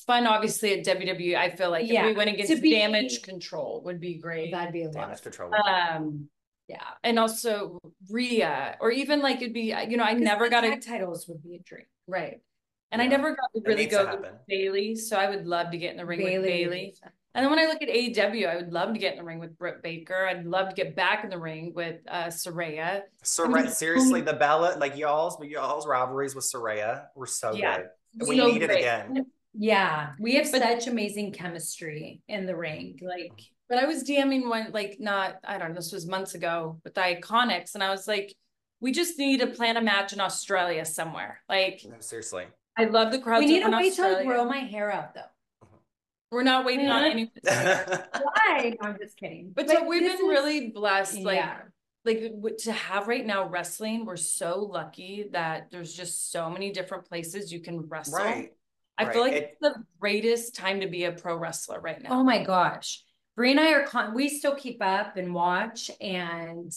fun 0.05 0.27
obviously 0.27 0.77
at 0.79 0.85
WWE. 0.85 1.35
I 1.37 1.49
feel 1.55 1.69
like 1.71 1.85
if 1.85 1.91
Yeah, 1.91 2.05
we 2.05 2.13
went 2.13 2.29
to 2.29 2.33
against 2.35 2.61
be- 2.61 2.71
damage 2.71 3.21
control 3.23 3.81
would 3.85 3.99
be 4.01 4.15
great. 4.15 4.51
That'd 4.51 4.73
be 4.73 4.83
a 4.83 4.85
lot. 4.87 4.93
Damage 4.93 5.17
of 5.19 5.23
control. 5.23 5.51
Um 5.55 6.29
Yeah. 6.67 6.83
and 7.03 7.17
also 7.17 7.79
Rhea 8.09 8.77
or 8.81 8.91
even 8.91 9.21
like 9.21 9.37
it'd 9.37 9.53
be 9.53 9.73
you 9.89 9.95
know 9.97 10.03
I 10.03 10.13
never 10.13 10.49
got 10.49 10.65
a 10.65 10.71
tag 10.71 10.81
titles 10.85 11.27
would 11.29 11.41
be 11.41 11.55
a 11.55 11.59
dream. 11.59 11.85
right. 12.07 12.41
And 12.91 13.01
I 13.01 13.07
never 13.07 13.31
got 13.31 13.49
to 13.53 13.61
really 13.65 13.83
needs 13.83 13.97
to 13.97 14.03
go 14.05 14.21
with. 14.21 14.31
Bayley, 14.47 14.95
so 14.95 15.17
I 15.17 15.29
would 15.29 15.45
love 15.45 15.71
to 15.71 15.77
get 15.77 15.91
in 15.91 15.97
the 15.97 16.05
ring 16.05 16.23
with 16.23 16.43
Bayley. 16.43 16.95
Bayley. 17.33 17.45
And 17.45 17.45
then 17.45 17.49
when 17.49 17.59
I 17.59 17.71
look 17.71 17.81
at 17.81 17.89
AEW, 17.89 18.47
I 18.49 18.55
would 18.55 18.73
love 18.73 18.93
to 18.93 18.99
get 18.99 19.13
in 19.13 19.19
the 19.19 19.23
ring 19.23 19.39
with 19.39 19.57
Britt 19.57 19.81
Baker. 19.83 20.27
I'd 20.27 20.45
love 20.45 20.69
to 20.69 20.75
get 20.75 20.95
back 20.95 21.23
in 21.23 21.29
the 21.29 21.37
ring 21.39 21.73
with 21.75 21.97
uh 22.07 22.25
Saraya. 22.25 23.01
Saraya, 23.23 23.55
I 23.57 23.61
mean, 23.63 23.71
seriously, 23.71 24.21
the 24.21 24.33
Bella, 24.33 24.75
like 24.79 24.97
y'all's, 24.97 25.37
y'all's 25.43 25.85
rivalries 25.87 26.35
with 26.35 26.45
Saraya 26.45 27.05
were 27.15 27.25
so 27.27 27.53
Yeah. 27.53 27.77
good. 28.17 28.27
We 28.27 28.37
So 28.37 28.47
need 28.47 28.63
it 28.63 28.71
again. 28.71 29.25
Yeah. 29.53 30.11
We 30.19 30.35
have 30.35 30.51
But- 30.51 30.61
such 30.61 30.87
amazing 30.87 31.33
chemistry 31.33 32.21
in 32.27 32.45
the 32.45 32.55
ring. 32.55 32.99
Like 33.01 33.33
But 33.69 33.79
I 33.79 33.85
was 33.85 34.03
DMing 34.03 34.49
one 34.49 34.71
like 34.71 34.97
not 34.99 35.37
I 35.43 35.57
don't 35.57 35.69
know, 35.69 35.75
this 35.75 35.91
was 35.91 36.07
months 36.07 36.35
ago 36.35 36.79
with 36.83 36.93
the 36.95 37.01
Iconics, 37.01 37.73
and 37.75 37.83
I 37.83 37.89
was 37.91 38.07
like, 38.07 38.33
we 38.79 38.91
just 38.91 39.17
need 39.17 39.39
to 39.39 39.47
plan 39.47 39.75
a 39.77 39.81
match 39.81 40.13
in 40.13 40.19
Australia 40.21 40.85
somewhere. 40.85 41.41
Like 41.49 41.81
No, 41.87 41.95
seriously. 41.99 42.45
I 42.77 42.85
love 42.85 43.11
the 43.11 43.19
crowd. 43.19 43.39
we 43.39 43.47
need 43.47 43.63
up 43.63 43.71
to 43.71 43.77
in 43.77 43.83
wait 43.83 43.93
till 43.95 44.15
I 44.15 44.23
grow 44.23 44.45
my 44.45 44.59
hair 44.59 44.91
out 44.91 45.13
though. 45.15 45.21
We're 46.31 46.43
not 46.43 46.65
waiting 46.65 46.87
on 46.89 47.03
Yeah. 47.03 47.11
any. 47.11 47.31
Why? 47.43 48.75
No, 48.81 48.89
I'm 48.89 48.97
just 48.99 49.17
kidding. 49.17 49.51
But 49.55 49.69
so 49.69 49.85
we've 49.87 50.01
been 50.01 50.11
is- 50.11 50.19
really 50.19 50.69
blessed, 50.71 51.19
like 51.21 51.37
yeah. 51.37 51.59
like 52.05 52.33
to 52.59 52.71
have 52.71 53.07
right 53.07 53.25
now 53.25 53.47
wrestling. 53.47 54.05
We're 54.05 54.17
so 54.17 54.59
lucky 54.59 55.29
that 55.31 55.69
there's 55.71 55.93
just 55.93 56.31
so 56.31 56.49
many 56.49 56.71
different 56.71 57.05
places 57.05 57.51
you 57.51 57.61
can 57.61 57.87
wrestle. 57.87 58.17
right. 58.17 58.51
I 58.97 59.11
feel 59.11 59.21
like 59.21 59.33
It- 59.33 59.43
it's 59.43 59.57
the 59.61 59.75
greatest 59.99 60.55
time 60.55 60.81
to 60.81 60.87
be 60.87 61.05
a 61.05 61.11
pro 61.11 61.37
wrestler 61.37 61.79
right 61.79 62.01
now. 62.01 62.09
Oh 62.11 62.23
my 62.23 62.43
gosh. 62.43 63.03
Brie 63.35 63.51
and 63.51 63.59
I 63.59 63.71
are 63.73 63.83
con 63.83 64.13
we 64.15 64.27
still 64.29 64.55
keep 64.55 64.81
up 64.83 65.15
and 65.15 65.33
watch 65.33 65.91
and 66.01 66.71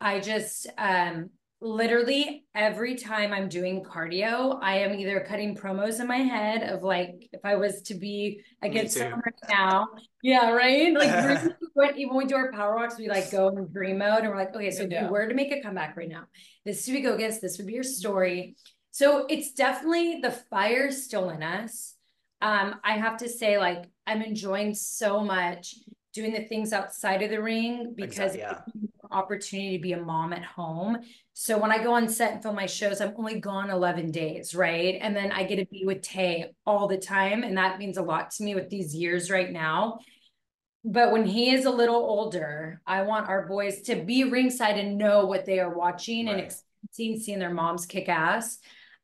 I 0.00 0.20
just 0.20 0.68
um 0.78 1.30
literally 1.60 2.44
every 2.54 2.94
time 2.94 3.32
I'm 3.32 3.48
doing 3.48 3.82
cardio, 3.82 4.58
I 4.62 4.78
am 4.78 4.94
either 4.94 5.20
cutting 5.28 5.56
promos 5.56 6.00
in 6.00 6.06
my 6.06 6.18
head 6.18 6.62
of 6.62 6.82
like 6.82 7.28
if 7.32 7.40
I 7.44 7.56
was 7.56 7.82
to 7.82 7.94
be 7.94 8.42
against 8.62 8.94
too. 8.94 9.00
someone 9.00 9.22
right 9.24 9.34
now. 9.50 9.88
Yeah, 10.22 10.50
right. 10.50 10.92
Like 10.94 11.52
when- 11.74 11.98
even 11.98 12.14
when 12.14 12.24
we 12.26 12.28
do 12.28 12.36
our 12.36 12.52
power 12.52 12.76
walks, 12.76 12.98
we 12.98 13.08
like 13.08 13.30
go 13.30 13.48
in 13.48 13.66
dream 13.72 13.98
mode 13.98 14.20
and 14.20 14.28
we're 14.28 14.36
like, 14.36 14.54
okay, 14.54 14.70
so 14.70 14.84
We 14.84 14.94
if 14.94 15.02
you 15.02 15.08
were 15.08 15.26
to 15.28 15.34
make 15.34 15.52
a 15.52 15.60
comeback 15.60 15.96
right 15.96 16.08
now, 16.08 16.24
this 16.64 16.86
would 16.86 16.92
be 16.94 17.00
go 17.00 17.14
against, 17.14 17.40
this 17.40 17.58
would 17.58 17.66
be 17.66 17.74
your 17.74 17.82
story. 17.82 18.56
So 18.90 19.26
it's 19.28 19.52
definitely 19.52 20.20
the 20.20 20.30
fire 20.30 20.90
still 20.90 21.30
in 21.30 21.42
us. 21.42 21.94
Um, 22.40 22.76
I 22.84 22.98
have 22.98 23.16
to 23.18 23.28
say, 23.28 23.58
like, 23.58 23.84
I'm 24.06 24.22
enjoying 24.22 24.74
so 24.74 25.24
much 25.24 25.74
doing 26.14 26.32
the 26.32 26.44
things 26.44 26.72
outside 26.72 27.22
of 27.22 27.30
the 27.30 27.42
ring 27.42 27.94
because 27.96 28.34
Exactly, 28.34 28.40
yeah. 28.40 28.88
It 29.10 29.20
gives 29.20 29.52
me 29.52 29.68
the 29.68 29.68
opportunity 29.68 29.76
to 29.78 29.82
be 29.82 29.92
a 29.92 30.00
mom 30.00 30.32
at 30.32 30.44
home. 30.44 30.98
So 31.32 31.58
when 31.58 31.72
I 31.72 31.82
go 31.82 31.94
on 31.94 32.08
set 32.08 32.32
and 32.34 32.42
film 32.42 32.56
my 32.56 32.66
shows, 32.66 33.00
I'm 33.00 33.14
only 33.16 33.40
gone 33.40 33.70
11 33.70 34.10
days, 34.10 34.54
right? 34.54 34.98
And 35.00 35.16
then 35.16 35.32
I 35.32 35.44
get 35.44 35.56
to 35.56 35.66
be 35.66 35.84
with 35.84 36.02
Tay 36.02 36.52
all 36.66 36.88
the 36.88 36.98
time. 36.98 37.42
And 37.42 37.56
that 37.56 37.78
means 37.78 37.96
a 37.98 38.02
lot 38.02 38.30
to 38.32 38.44
me 38.44 38.54
with 38.54 38.70
these 38.70 38.94
years 38.94 39.30
right 39.30 39.50
now. 39.50 40.00
But 40.84 41.12
when 41.12 41.26
he 41.26 41.50
is 41.52 41.64
a 41.64 41.70
little 41.70 41.96
older, 41.96 42.80
I 42.86 43.02
want 43.02 43.28
our 43.28 43.46
boys 43.46 43.82
to 43.82 43.96
be 43.96 44.24
ringside 44.24 44.78
and 44.78 44.98
know 44.98 45.26
what 45.26 45.44
they 45.44 45.60
are 45.60 45.74
watching 45.74 46.28
and 46.28 46.36
Right. 46.38 46.44
experiencing, 46.44 47.24
seeing 47.24 47.38
their 47.38 47.52
moms 47.52 47.86
kick 47.86 48.08
ass. 48.08 48.58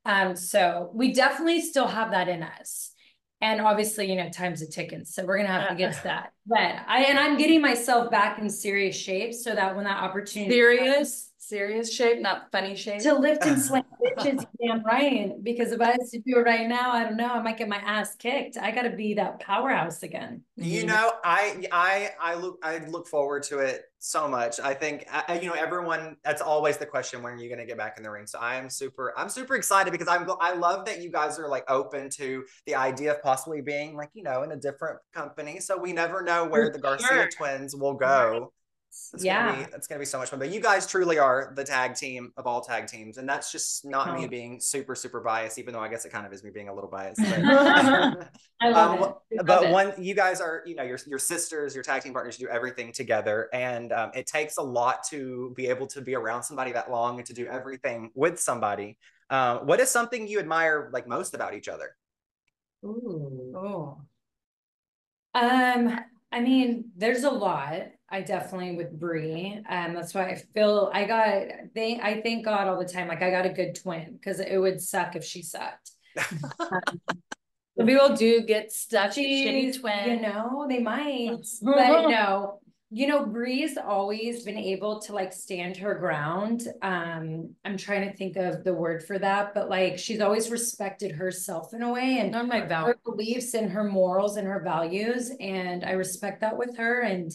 Um, 0.04 0.36
so 0.36 0.90
we 0.94 1.12
definitely 1.12 1.60
still 1.62 1.86
have 1.88 2.12
that 2.12 2.28
in 2.28 2.42
us. 2.42 2.93
And 3.40 3.60
obviously, 3.60 4.08
you 4.08 4.16
know, 4.16 4.30
time's 4.30 4.62
a 4.62 4.66
ticking, 4.66 5.04
so 5.04 5.24
we're 5.24 5.36
gonna 5.36 5.48
have 5.48 5.68
to 5.68 5.74
get 5.74 5.92
to 5.92 5.98
uh-huh. 5.98 6.08
that. 6.08 6.32
But 6.46 6.82
I 6.88 7.04
and 7.04 7.18
I'm 7.18 7.36
getting 7.36 7.60
myself 7.60 8.10
back 8.10 8.38
in 8.38 8.48
serious 8.48 8.96
shape 8.96 9.34
so 9.34 9.54
that 9.54 9.74
when 9.76 9.84
that 9.84 10.02
opportunity 10.02 10.52
Serious, 10.52 11.30
serious 11.48 11.92
shape, 11.92 12.20
not 12.20 12.50
funny 12.50 12.74
shape. 12.74 13.02
to 13.02 13.14
lift 13.14 13.44
and 13.44 13.60
slam 13.62 13.84
bitches, 14.02 14.44
damn 14.62 14.82
right. 14.84 15.32
Because 15.42 15.72
if 15.72 15.80
I 15.80 15.96
was 15.98 16.10
to 16.10 16.18
do 16.18 16.38
it 16.38 16.42
right 16.42 16.68
now, 16.68 16.92
I 16.92 17.04
don't 17.04 17.16
know, 17.16 17.28
I 17.28 17.42
might 17.42 17.58
get 17.58 17.68
my 17.68 17.78
ass 17.78 18.14
kicked. 18.16 18.56
I 18.56 18.70
gotta 18.70 18.90
be 18.90 19.14
that 19.14 19.40
powerhouse 19.40 20.02
again. 20.02 20.42
You 20.56 20.80
mm-hmm. 20.80 20.88
know, 20.88 21.12
I 21.24 21.66
I 21.72 22.10
I 22.20 22.34
look 22.34 22.58
I 22.62 22.78
look 22.78 23.06
forward 23.06 23.42
to 23.44 23.58
it 23.58 23.84
so 23.98 24.28
much. 24.28 24.60
I 24.60 24.74
think 24.74 25.06
I, 25.10 25.24
I- 25.28 25.40
you 25.40 25.48
know 25.48 25.54
everyone. 25.54 26.16
That's 26.24 26.42
always 26.42 26.76
the 26.76 26.86
question: 26.86 27.22
when 27.22 27.34
are 27.34 27.36
you 27.36 27.48
going 27.48 27.58
to 27.58 27.66
get 27.66 27.76
back 27.76 27.94
in 27.96 28.02
the 28.02 28.10
ring? 28.10 28.26
So 28.26 28.38
I 28.38 28.56
am 28.56 28.70
super. 28.70 29.12
I'm 29.16 29.28
super 29.28 29.56
excited 29.56 29.90
because 29.90 30.08
I'm. 30.08 30.28
I 30.40 30.54
love 30.54 30.86
that 30.86 31.02
you 31.02 31.10
guys 31.10 31.38
are 31.38 31.48
like 31.48 31.64
open 31.70 32.10
to 32.10 32.44
the 32.66 32.74
idea 32.74 33.12
of 33.12 33.22
possibly 33.22 33.60
being 33.60 33.96
like 33.96 34.10
you 34.14 34.22
know 34.22 34.42
in 34.42 34.52
a 34.52 34.56
different 34.56 34.98
company. 35.12 35.60
So 35.60 35.76
we 35.76 35.92
never 35.92 36.22
know 36.22 36.46
where 36.46 36.70
the 36.70 36.78
Garcia 36.78 37.08
Sure. 37.08 37.28
twins 37.36 37.76
will 37.76 37.94
go. 37.94 38.52
It's 39.12 39.24
Yeah. 39.24 39.52
gonna 39.52 39.66
be 39.66 39.72
it's 39.74 39.86
gonna 39.86 39.98
be 39.98 40.04
so 40.04 40.18
much 40.18 40.30
fun. 40.30 40.38
But 40.38 40.50
you 40.50 40.60
guys 40.60 40.86
truly 40.86 41.18
are 41.18 41.52
the 41.56 41.64
tag 41.64 41.94
team 41.94 42.32
of 42.36 42.46
all 42.46 42.60
tag 42.60 42.86
teams, 42.86 43.18
and 43.18 43.28
that's 43.28 43.50
just 43.50 43.84
not 43.84 44.18
me 44.18 44.24
Oh. 44.24 44.28
being 44.28 44.60
super 44.60 44.94
super 44.94 45.20
biased, 45.20 45.58
even 45.58 45.74
though 45.74 45.80
I 45.80 45.88
guess 45.88 46.04
it 46.04 46.10
kind 46.10 46.26
of 46.26 46.32
is 46.32 46.44
me 46.44 46.50
being 46.50 46.68
a 46.68 46.74
little 46.74 46.90
biased. 46.90 47.20
But, 47.20 47.40
I 48.60 48.68
love 48.70 49.02
um, 49.02 49.14
it. 49.30 49.46
But 49.46 49.64
it. 49.64 49.70
one, 49.70 49.92
you 49.98 50.14
guys 50.14 50.40
are, 50.40 50.62
you 50.66 50.74
know, 50.74 50.82
your 50.82 50.98
your 51.06 51.18
sisters, 51.18 51.74
your 51.74 51.84
tag 51.84 52.02
team 52.02 52.12
partners, 52.12 52.38
you 52.38 52.46
do 52.46 52.52
everything 52.52 52.92
together, 52.92 53.48
and 53.52 53.92
um, 53.92 54.10
it 54.14 54.26
takes 54.26 54.56
a 54.56 54.62
lot 54.62 55.04
to 55.10 55.52
be 55.56 55.66
able 55.66 55.86
to 55.88 56.00
be 56.00 56.14
around 56.14 56.42
somebody 56.42 56.72
that 56.72 56.90
long 56.90 57.18
and 57.18 57.26
to 57.26 57.32
do 57.32 57.46
everything 57.46 58.10
with 58.14 58.38
somebody. 58.40 58.98
Uh, 59.30 59.58
what 59.58 59.80
is 59.80 59.90
something 59.90 60.28
you 60.28 60.38
admire 60.38 60.90
like 60.92 61.08
most 61.08 61.34
about 61.34 61.54
each 61.54 61.68
other? 61.68 61.96
Ooh. 62.84 63.52
Oh. 63.56 64.00
Um, 65.34 65.98
I 66.30 66.40
mean, 66.40 66.90
there's 66.96 67.24
a 67.24 67.30
lot. 67.30 67.82
I 68.10 68.20
definitely 68.20 68.76
with 68.76 68.98
Brie. 68.98 69.60
Um, 69.68 69.94
that's 69.94 70.14
why 70.14 70.26
I 70.26 70.42
feel 70.54 70.90
I 70.92 71.04
got 71.04 71.46
they 71.74 71.98
I 72.00 72.20
thank 72.20 72.44
God 72.44 72.68
all 72.68 72.78
the 72.78 72.84
time. 72.84 73.08
Like 73.08 73.22
I 73.22 73.30
got 73.30 73.46
a 73.46 73.50
good 73.50 73.74
twin 73.74 74.14
because 74.14 74.40
it 74.40 74.58
would 74.58 74.80
suck 74.80 75.16
if 75.16 75.24
she 75.24 75.42
sucked. 75.42 75.90
Um, 76.18 76.40
Some 77.76 77.86
people 77.88 78.14
do 78.14 78.42
get 78.42 78.70
stuck. 78.70 79.10
Shitty 79.10 79.80
twin. 79.80 80.10
you 80.10 80.20
know, 80.20 80.66
they 80.68 80.78
might, 80.78 81.44
but 81.60 82.08
no, 82.08 82.60
you 82.90 83.08
know, 83.08 83.26
Brie's 83.26 83.76
always 83.76 84.44
been 84.44 84.56
able 84.56 85.00
to 85.00 85.12
like 85.12 85.32
stand 85.32 85.76
her 85.78 85.96
ground. 85.96 86.68
Um, 86.82 87.56
I'm 87.64 87.76
trying 87.76 88.08
to 88.08 88.16
think 88.16 88.36
of 88.36 88.62
the 88.62 88.72
word 88.72 89.02
for 89.02 89.18
that, 89.18 89.52
but 89.54 89.68
like 89.68 89.98
she's 89.98 90.20
always 90.20 90.48
respected 90.50 91.10
herself 91.10 91.74
in 91.74 91.82
a 91.82 91.92
way 91.92 92.18
and 92.20 92.30
Not 92.30 92.46
my 92.46 92.60
her 92.60 92.96
beliefs 93.04 93.54
and 93.54 93.68
her 93.70 93.82
morals 93.82 94.36
and 94.36 94.46
her 94.46 94.60
values, 94.62 95.32
and 95.40 95.82
I 95.84 95.92
respect 95.92 96.42
that 96.42 96.56
with 96.56 96.76
her. 96.76 97.00
And 97.00 97.32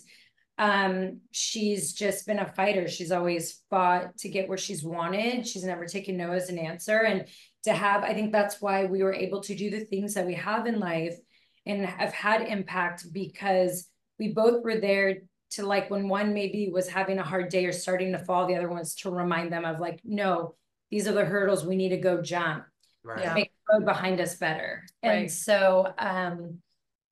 um, 0.60 1.22
she's 1.32 1.94
just 1.94 2.28
been 2.28 2.38
a 2.40 2.52
fighter. 2.54 2.88
She's 2.88 3.12
always 3.12 3.62
fought 3.70 4.16
to 4.18 4.30
get 4.30 4.48
where 4.48 4.58
she's 4.58 4.84
wanted. 4.84 5.48
She's 5.48 5.64
never 5.64 5.86
taken 5.86 6.18
no 6.18 6.32
as 6.32 6.50
an 6.50 6.60
answer, 6.60 7.00
and 7.00 7.26
to 7.64 7.74
have, 7.74 8.04
I 8.04 8.14
think 8.14 8.32
that's 8.32 8.62
why 8.62 8.86
we 8.86 9.02
were 9.02 9.14
able 9.14 9.42
to 9.42 9.56
do 9.56 9.70
the 9.70 9.86
things 9.86 10.14
that 10.14 10.26
we 10.28 10.36
have 10.36 10.68
in 10.68 10.80
life 10.80 11.16
and 11.66 11.86
have 11.86 12.14
had 12.14 12.42
impact 12.42 13.06
because 13.12 13.90
we 14.18 14.34
both 14.34 14.64
were 14.64 14.80
there 14.80 15.18
to 15.52 15.66
like 15.66 15.90
when 15.90 16.08
one 16.08 16.34
maybe 16.34 16.70
was 16.72 16.88
having 16.88 17.20
a 17.20 17.24
hard 17.24 17.50
day 17.50 17.66
or 17.66 17.72
starting 17.72 18.12
to 18.12 18.20
fall, 18.20 18.46
the 18.48 18.56
other 18.56 18.70
one's 18.70 18.96
to 18.96 19.10
remind 19.10 19.52
them 19.52 19.66
of 19.66 19.80
like, 19.80 20.00
no, 20.04 20.56
these 20.92 21.08
are 21.08 21.12
the 21.14 21.26
hurdles 21.26 21.66
we 21.66 21.76
need 21.76 21.90
to 21.90 21.98
go 21.98 22.22
jump 22.22 22.66
Right. 23.04 23.24
Yeah. 23.24 23.34
make 23.34 23.52
the 23.68 23.74
road 23.74 23.86
behind 23.86 24.20
us 24.20 24.36
better. 24.36 24.84
Right. 25.04 25.12
And 25.14 25.32
so 25.32 25.94
um 25.98 26.60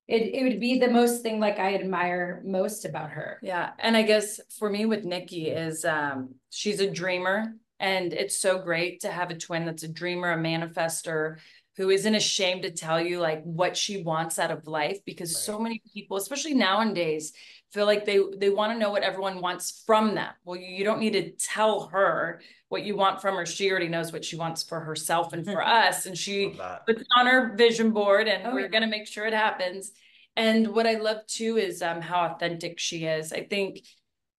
it 0.08 0.34
it 0.34 0.42
would 0.42 0.58
be 0.58 0.78
the 0.78 0.90
most 0.90 1.22
thing 1.22 1.38
like 1.38 1.58
I 1.58 1.74
admire 1.74 2.42
most 2.44 2.84
about 2.84 3.10
her. 3.10 3.38
Yeah. 3.42 3.70
And 3.78 3.96
I 3.96 4.02
guess 4.02 4.40
for 4.58 4.68
me 4.70 4.86
with 4.86 5.04
Nikki 5.04 5.48
is 5.48 5.84
um 5.84 6.34
she's 6.50 6.80
a 6.80 6.90
dreamer 6.90 7.54
and 7.78 8.12
it's 8.12 8.40
so 8.40 8.58
great 8.58 9.00
to 9.00 9.12
have 9.12 9.30
a 9.30 9.36
twin 9.36 9.66
that's 9.66 9.84
a 9.84 9.88
dreamer, 9.88 10.32
a 10.32 10.36
manifester 10.36 11.36
who 11.76 11.90
isn't 11.90 12.14
ashamed 12.16 12.62
to 12.62 12.72
tell 12.72 13.00
you 13.00 13.20
like 13.20 13.40
what 13.44 13.76
she 13.76 14.02
wants 14.02 14.38
out 14.40 14.50
of 14.50 14.66
life 14.66 14.98
because 15.04 15.40
so 15.40 15.60
many 15.60 15.80
people, 15.94 16.16
especially 16.16 16.54
nowadays, 16.54 17.32
feel 17.72 17.86
like 17.86 18.04
they 18.04 18.18
they 18.36 18.50
want 18.50 18.72
to 18.72 18.78
know 18.78 18.90
what 18.90 19.02
everyone 19.02 19.40
wants 19.40 19.82
from 19.86 20.14
them. 20.14 20.32
Well, 20.44 20.56
you, 20.56 20.66
you 20.66 20.84
don't 20.84 21.00
need 21.00 21.12
to 21.12 21.30
tell 21.32 21.88
her 21.88 22.40
what 22.68 22.84
you 22.84 22.96
want 22.96 23.20
from 23.20 23.36
her. 23.36 23.46
She 23.46 23.70
already 23.70 23.88
knows 23.88 24.12
what 24.12 24.24
she 24.24 24.36
wants 24.36 24.62
for 24.62 24.80
herself 24.80 25.32
and 25.32 25.44
for 25.44 25.62
us 25.66 26.06
and 26.06 26.16
she 26.16 26.54
Love 26.54 26.80
puts 26.86 27.02
it 27.02 27.08
on 27.16 27.26
her 27.26 27.54
vision 27.56 27.90
board 27.92 28.28
and 28.28 28.46
Oh, 28.46 28.54
we're 28.54 28.62
yeah. 28.62 28.68
gonna 28.68 28.86
make 28.86 29.06
sure 29.06 29.26
it 29.26 29.34
happens. 29.34 29.92
And 30.36 30.68
what 30.68 30.86
I 30.86 30.94
love 30.94 31.26
too 31.26 31.56
is 31.56 31.82
um 31.82 32.00
how 32.00 32.26
authentic 32.26 32.78
she 32.78 33.04
is. 33.04 33.32
I 33.32 33.44
think 33.44 33.82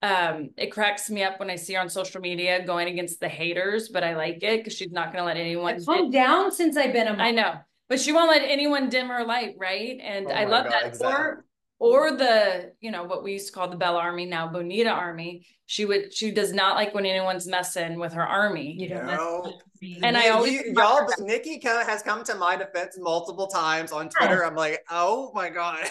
um 0.02 0.52
it 0.58 0.72
cracks 0.72 1.10
me 1.10 1.24
up 1.24 1.40
when 1.40 1.50
I 1.50 1.56
see 1.56 1.74
her 1.74 1.82
on 1.82 1.90
social 1.90 2.22
media 2.22 2.66
going 2.66 2.88
against 2.88 3.20
the 3.20 3.30
haters, 3.30 3.90
but 3.90 4.04
I 4.04 4.16
like 4.16 4.42
it 4.44 4.60
because 4.60 4.74
she's 4.74 4.92
not 4.92 5.12
gonna 5.12 5.26
let 5.26 5.38
anyone 5.38 5.84
Calm 5.86 6.10
down 6.10 6.52
since 6.52 6.78
I've 6.78 6.94
been 6.94 7.08
a 7.08 7.12
mom. 7.12 7.22
I 7.22 7.32
know, 7.32 7.56
but 7.90 8.00
she 8.00 8.12
won't 8.14 8.30
let 8.32 8.42
anyone 8.44 8.90
dim 8.90 9.08
her 9.10 9.26
light, 9.26 9.56
right? 9.58 10.00
And 10.02 10.28
Oh 10.28 10.32
I 10.32 10.46
love 10.46 10.66
God, 10.66 10.72
that 10.72 10.84
for 10.84 10.88
exactly. 10.88 11.24
her. 11.24 11.46
Or 11.80 12.12
the 12.12 12.74
you 12.82 12.92
know 12.92 13.04
what 13.04 13.24
we 13.24 13.34
used 13.34 13.48
to 13.48 13.54
call 13.54 13.68
the 13.70 13.78
Bella 13.78 14.00
Army 14.00 14.26
now 14.26 14.48
Bonita 14.48 14.90
Army. 14.90 15.48
She 15.66 15.86
would 15.86 16.14
she 16.14 16.32
does 16.32 16.52
not 16.54 16.76
like 16.76 16.94
when 16.94 17.06
anyone's 17.06 17.48
messing 17.48 18.00
with 18.00 18.14
her 18.14 18.26
army. 18.28 18.76
You 18.78 18.90
don't 18.90 19.08
No. 19.08 19.60
And 20.04 20.18
I 20.18 20.30
always 20.30 20.54
You- 20.54 20.74
y'all, 20.76 21.08
Nikki 21.20 21.60
has 21.64 22.02
come 22.04 22.24
to 22.26 22.36
my 22.36 22.56
defense 22.58 22.98
multiple 23.00 23.48
times 23.48 23.92
on 23.92 24.10
Twitter. 24.10 24.44
I'm 24.46 24.56
like, 24.56 24.84
oh 24.90 25.32
my 25.34 25.50
god. 25.50 25.86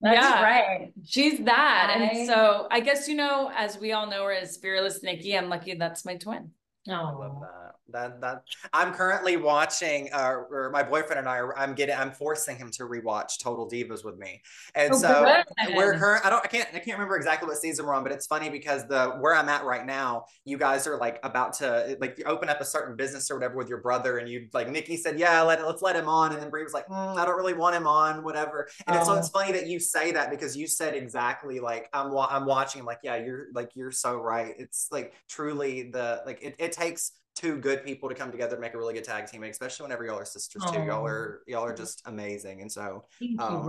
That's 0.00 0.16
Yeah. 0.20 0.42
right. 0.42 0.92
She's 1.04 1.40
that. 1.44 1.94
I- 1.96 2.02
And 2.02 2.26
so 2.26 2.68
I 2.70 2.80
guess, 2.80 3.08
you 3.08 3.14
know, 3.16 3.50
as 3.56 3.78
we 3.78 3.92
all 3.92 4.06
know 4.06 4.24
her 4.24 4.32
as 4.32 4.56
Fearless 4.58 5.02
Nikki, 5.02 5.36
I'm 5.36 5.48
lucky 5.48 5.74
that's 5.74 6.04
my 6.04 6.16
twin. 6.16 6.50
Oh, 6.88 6.92
I 6.92 7.12
love 7.12 7.40
that. 7.40 7.65
That 7.92 8.20
that 8.20 8.42
I'm 8.72 8.92
currently 8.92 9.36
watching, 9.36 10.10
uh, 10.12 10.32
or 10.50 10.70
my 10.72 10.82
boyfriend 10.82 11.20
and 11.20 11.28
I 11.28 11.38
are. 11.38 11.56
I'm 11.56 11.74
getting. 11.74 11.94
I'm 11.94 12.10
forcing 12.10 12.56
him 12.56 12.70
to 12.72 12.82
rewatch 12.82 13.38
Total 13.40 13.68
Divas 13.70 14.04
with 14.04 14.18
me, 14.18 14.42
and 14.74 14.92
Oh, 14.92 14.98
so 14.98 15.24
good. 15.64 15.76
we're 15.76 15.96
current. 15.96 16.26
I 16.26 16.30
don't. 16.30 16.44
I 16.44 16.48
can't. 16.48 16.68
I 16.70 16.80
can't 16.80 16.98
remember 16.98 17.16
exactly 17.16 17.46
what 17.48 17.58
season 17.58 17.86
we're 17.86 17.94
on, 17.94 18.02
but 18.02 18.10
it's 18.10 18.26
funny 18.26 18.50
because 18.50 18.88
the 18.88 19.10
where 19.20 19.34
I'm 19.36 19.48
at 19.48 19.64
right 19.64 19.86
now, 19.86 20.24
you 20.44 20.58
guys 20.58 20.88
are 20.88 20.96
like 20.98 21.20
about 21.22 21.52
to 21.54 21.96
like 22.00 22.18
you 22.18 22.24
open 22.24 22.48
up 22.48 22.60
a 22.60 22.64
certain 22.64 22.96
business 22.96 23.30
or 23.30 23.36
whatever 23.36 23.54
with 23.56 23.68
your 23.68 23.80
brother, 23.80 24.18
and 24.18 24.28
you 24.28 24.48
like 24.52 24.68
Nikki 24.68 24.96
said, 24.96 25.16
yeah, 25.18 25.40
let 25.42 25.64
let's 25.64 25.80
let 25.82 25.94
him 25.94 26.08
on, 26.08 26.32
and 26.32 26.42
then 26.42 26.50
Brie 26.50 26.64
was 26.64 26.74
like, 26.74 26.88
mm, 26.88 27.16
I 27.16 27.24
don't 27.24 27.36
really 27.36 27.54
want 27.54 27.76
him 27.76 27.86
on, 27.86 28.24
whatever. 28.24 28.68
And 28.88 28.96
it's 28.96 29.06
so 29.06 29.14
Oh. 29.14 29.18
it's 29.18 29.28
funny 29.28 29.52
that 29.52 29.68
you 29.68 29.78
say 29.78 30.10
that 30.10 30.30
because 30.30 30.56
you 30.56 30.66
said 30.66 30.94
exactly 30.96 31.60
like 31.60 31.88
I'm 31.92 32.10
wa- 32.10 32.28
I'm 32.28 32.46
watching. 32.46 32.80
I'm 32.80 32.86
like, 32.86 33.00
yeah, 33.04 33.14
you're 33.16 33.46
like 33.54 33.70
you're 33.76 33.92
so 33.92 34.16
right. 34.16 34.54
It's 34.58 34.88
like 34.90 35.12
truly 35.28 35.90
the 35.92 36.22
like 36.26 36.42
it, 36.42 36.56
it 36.58 36.72
takes 36.72 37.12
two 37.36 37.58
good 37.58 37.84
people 37.84 38.08
to 38.08 38.14
come 38.14 38.32
together 38.32 38.56
to 38.56 38.60
make 38.62 38.72
a 38.72 38.78
really 38.78 38.94
good 38.94 39.04
tag 39.04 39.26
team, 39.26 39.42
especially 39.44 39.84
whenever 39.84 40.04
y'all 40.06 40.18
are 40.18 40.24
sisters 40.24 40.64
too. 40.72 40.78
Y'all 40.86 41.06
are 41.06 41.42
y'all 41.46 41.64
are 41.64 41.74
just 41.74 42.02
amazing, 42.06 42.62
and 42.62 42.72
so 42.72 43.04
Um. 43.38 43.66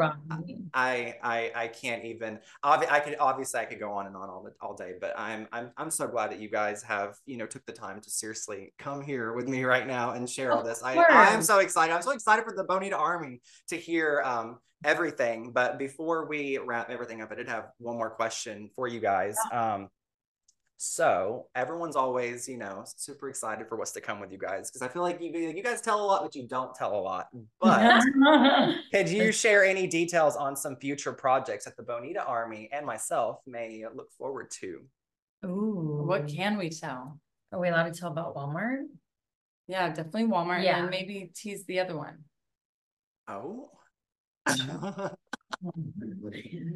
I 0.73 1.15
I 1.21 1.51
I 1.53 1.67
can't 1.67 2.03
even. 2.05 2.39
Obvi- 2.63 2.89
I 2.89 2.99
could 3.01 3.17
obviously 3.19 3.59
I 3.59 3.65
could 3.65 3.79
go 3.79 3.91
on 3.91 4.07
and 4.07 4.15
on 4.15 4.29
all 4.29 4.41
the, 4.41 4.53
all 4.61 4.73
day, 4.73 4.93
but 4.99 5.13
I'm 5.17 5.47
I'm 5.51 5.71
I'm 5.77 5.91
so 5.91 6.07
glad 6.07 6.31
that 6.31 6.39
you 6.39 6.49
guys 6.49 6.81
have 6.83 7.17
you 7.25 7.35
know 7.37 7.45
took 7.45 7.65
the 7.65 7.73
time 7.73 7.99
to 8.01 8.09
seriously 8.09 8.73
come 8.79 9.01
here 9.01 9.33
with 9.33 9.47
me 9.47 9.63
right 9.65 9.85
now 9.85 10.11
and 10.11 10.29
share 10.29 10.53
all 10.53 10.63
this. 10.63 10.81
I. 10.81 10.95
I 11.11 11.33
am 11.33 11.41
so 11.41 11.59
excited. 11.59 11.93
I'm 11.93 12.01
so 12.01 12.11
excited 12.11 12.45
for 12.45 12.53
the 12.55 12.63
Bonita 12.63 12.95
Army 12.97 13.41
to 13.67 13.75
hear 13.75 14.21
um 14.25 14.59
everything. 14.85 15.51
But 15.51 15.77
before 15.77 16.25
we 16.27 16.57
wrap 16.59 16.89
everything 16.89 17.21
up, 17.21 17.31
I 17.31 17.35
did 17.35 17.49
have 17.49 17.65
one 17.79 17.97
more 17.97 18.09
question 18.11 18.69
for 18.75 18.87
you 18.87 18.99
guys. 19.01 19.35
Um. 19.51 19.89
So 20.79 21.47
everyone's 21.55 21.95
always, 21.95 22.47
you 22.47 22.57
know, 22.57 22.83
super 22.85 23.29
excited 23.29 23.67
for 23.67 23.77
what's 23.77 23.93
to 23.93 24.01
come 24.01 24.19
with 24.19 24.31
you 24.31 24.37
guys 24.37 24.69
because 24.69 24.83
I 24.83 24.87
feel 24.87 25.01
like 25.01 25.19
you 25.19 25.31
you 25.31 25.63
guys 25.63 25.81
tell 25.81 25.99
a 25.99 26.05
lot, 26.05 26.21
but 26.21 26.35
you 26.35 26.47
don't 26.47 26.73
tell 26.75 26.95
a 26.95 27.01
lot. 27.01 27.29
But 27.59 28.03
could 28.93 29.09
you 29.09 29.31
share 29.31 29.65
any 29.65 29.87
details 29.87 30.35
on 30.35 30.55
some 30.55 30.75
future 30.75 31.13
projects 31.13 31.65
that 31.65 31.77
the 31.77 31.83
Bonita 31.83 32.23
Army 32.23 32.69
and 32.71 32.85
myself 32.85 33.39
may 33.47 33.85
look 33.91 34.11
forward 34.11 34.51
to? 34.59 34.81
Ooh. 35.45 36.03
What 36.05 36.27
can 36.27 36.57
we 36.57 36.69
tell? 36.69 37.19
Are 37.51 37.59
we 37.59 37.69
allowed 37.69 37.91
to 37.91 37.99
tell 37.99 38.11
about 38.11 38.35
Walmart? 38.35 38.83
Yeah, 39.67 39.87
definitely 39.89 40.25
Walmart. 40.25 40.63
Yeah. 40.63 40.79
And 40.79 40.91
maybe 40.91 41.31
tease 41.35 41.65
the 41.65 41.79
other 41.79 41.97
one. 41.97 42.19
Oh. 43.27 43.71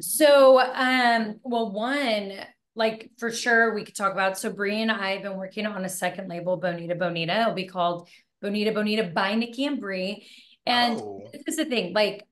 So, 0.00 0.60
um, 0.60 1.38
well, 1.44 1.70
one, 1.72 2.32
like 2.74 3.10
for 3.18 3.30
sure 3.30 3.74
we 3.74 3.84
could 3.84 3.96
talk 3.96 4.12
about. 4.12 4.38
So 4.38 4.50
Brie 4.52 4.80
and 4.82 4.90
I 4.90 5.12
have 5.12 5.22
been 5.22 5.36
working 5.36 5.66
on 5.66 5.84
a 5.84 5.88
second 5.88 6.28
label, 6.28 6.56
Bonita 6.56 6.94
Bonita. 6.94 7.40
It'll 7.42 7.54
be 7.54 7.66
called 7.66 8.08
Bonita 8.40 8.72
Bonita 8.72 9.04
by 9.04 9.34
Nikki 9.34 9.66
and 9.66 9.80
Brie. 9.80 10.26
And 10.66 11.00
Oh. 11.00 11.28
this 11.32 11.42
is 11.48 11.56
the 11.56 11.64
thing, 11.64 11.92
like 11.92 12.24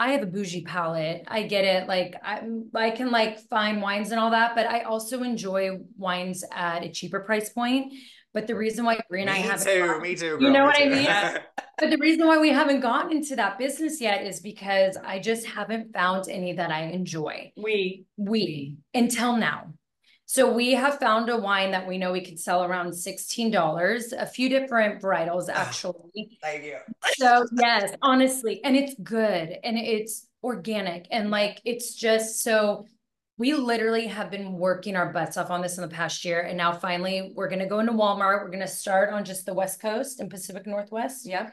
I 0.00 0.12
have 0.12 0.22
a 0.22 0.26
bougie 0.26 0.62
palate. 0.62 1.24
I 1.26 1.42
get 1.42 1.64
it. 1.64 1.88
Like 1.88 2.14
I 2.22 2.42
I 2.74 2.90
can 2.90 3.10
like 3.10 3.40
fine 3.48 3.80
wines 3.80 4.10
and 4.12 4.20
all 4.20 4.30
that, 4.30 4.54
but 4.54 4.66
I 4.66 4.82
also 4.82 5.22
enjoy 5.24 5.78
wines 5.96 6.44
at 6.52 6.84
a 6.84 6.88
cheaper 6.90 7.20
price 7.20 7.50
point. 7.50 7.92
But 8.34 8.46
the 8.46 8.54
reason 8.54 8.84
why 8.84 9.00
Brie 9.08 9.22
and 9.22 9.30
I 9.30 9.36
haven't 9.38 9.66
too, 9.66 9.86
gotten- 9.86 10.02
me 10.02 10.14
too. 10.14 10.36
You 10.40 10.50
know 10.50 10.60
me 10.60 10.66
what 10.66 10.76
I 10.76 10.84
too. 10.84 10.90
mean? 10.90 11.06
but 11.78 11.90
the 11.90 11.96
reason 11.96 12.26
why 12.28 12.38
we 12.38 12.50
haven't 12.50 12.80
gotten 12.80 13.10
into 13.16 13.34
that 13.36 13.58
business 13.58 14.00
yet 14.00 14.24
is 14.24 14.38
because 14.40 14.96
I 15.02 15.18
just 15.18 15.46
haven't 15.46 15.92
found 15.92 16.28
any 16.28 16.52
that 16.52 16.70
I 16.70 16.82
enjoy. 16.82 17.52
We 17.56 18.04
We 18.16 18.76
until 18.94 19.36
now. 19.36 19.72
So 20.30 20.52
we 20.52 20.72
have 20.72 20.98
found 20.98 21.30
a 21.30 21.38
wine 21.38 21.70
that 21.70 21.88
we 21.88 21.96
know 21.96 22.12
we 22.12 22.20
could 22.20 22.38
sell 22.38 22.62
around 22.62 22.90
$16, 22.90 24.12
a 24.12 24.26
few 24.26 24.50
different 24.50 25.00
varietals 25.00 25.48
actually. 25.48 26.36
Thank 26.42 26.64
you. 26.64 26.76
So 27.14 27.46
yes, 27.52 27.94
honestly, 28.02 28.62
and 28.62 28.76
it's 28.76 28.94
good 29.02 29.56
and 29.64 29.78
it's 29.78 30.26
organic 30.44 31.06
and 31.10 31.30
like 31.30 31.62
it's 31.64 31.94
just 31.94 32.42
so 32.42 32.84
we 33.38 33.54
literally 33.54 34.06
have 34.06 34.30
been 34.30 34.52
working 34.52 34.96
our 34.96 35.14
butts 35.14 35.38
off 35.38 35.50
on 35.50 35.62
this 35.62 35.78
in 35.78 35.82
the 35.82 35.88
past 35.88 36.22
year 36.26 36.42
and 36.42 36.58
now 36.58 36.74
finally 36.74 37.32
we're 37.34 37.48
going 37.48 37.60
to 37.60 37.66
go 37.66 37.78
into 37.78 37.92
Walmart. 37.92 38.42
We're 38.42 38.48
going 38.48 38.60
to 38.60 38.68
start 38.68 39.10
on 39.10 39.24
just 39.24 39.46
the 39.46 39.54
West 39.54 39.80
Coast 39.80 40.20
and 40.20 40.28
Pacific 40.28 40.66
Northwest. 40.66 41.26
yeah. 41.26 41.52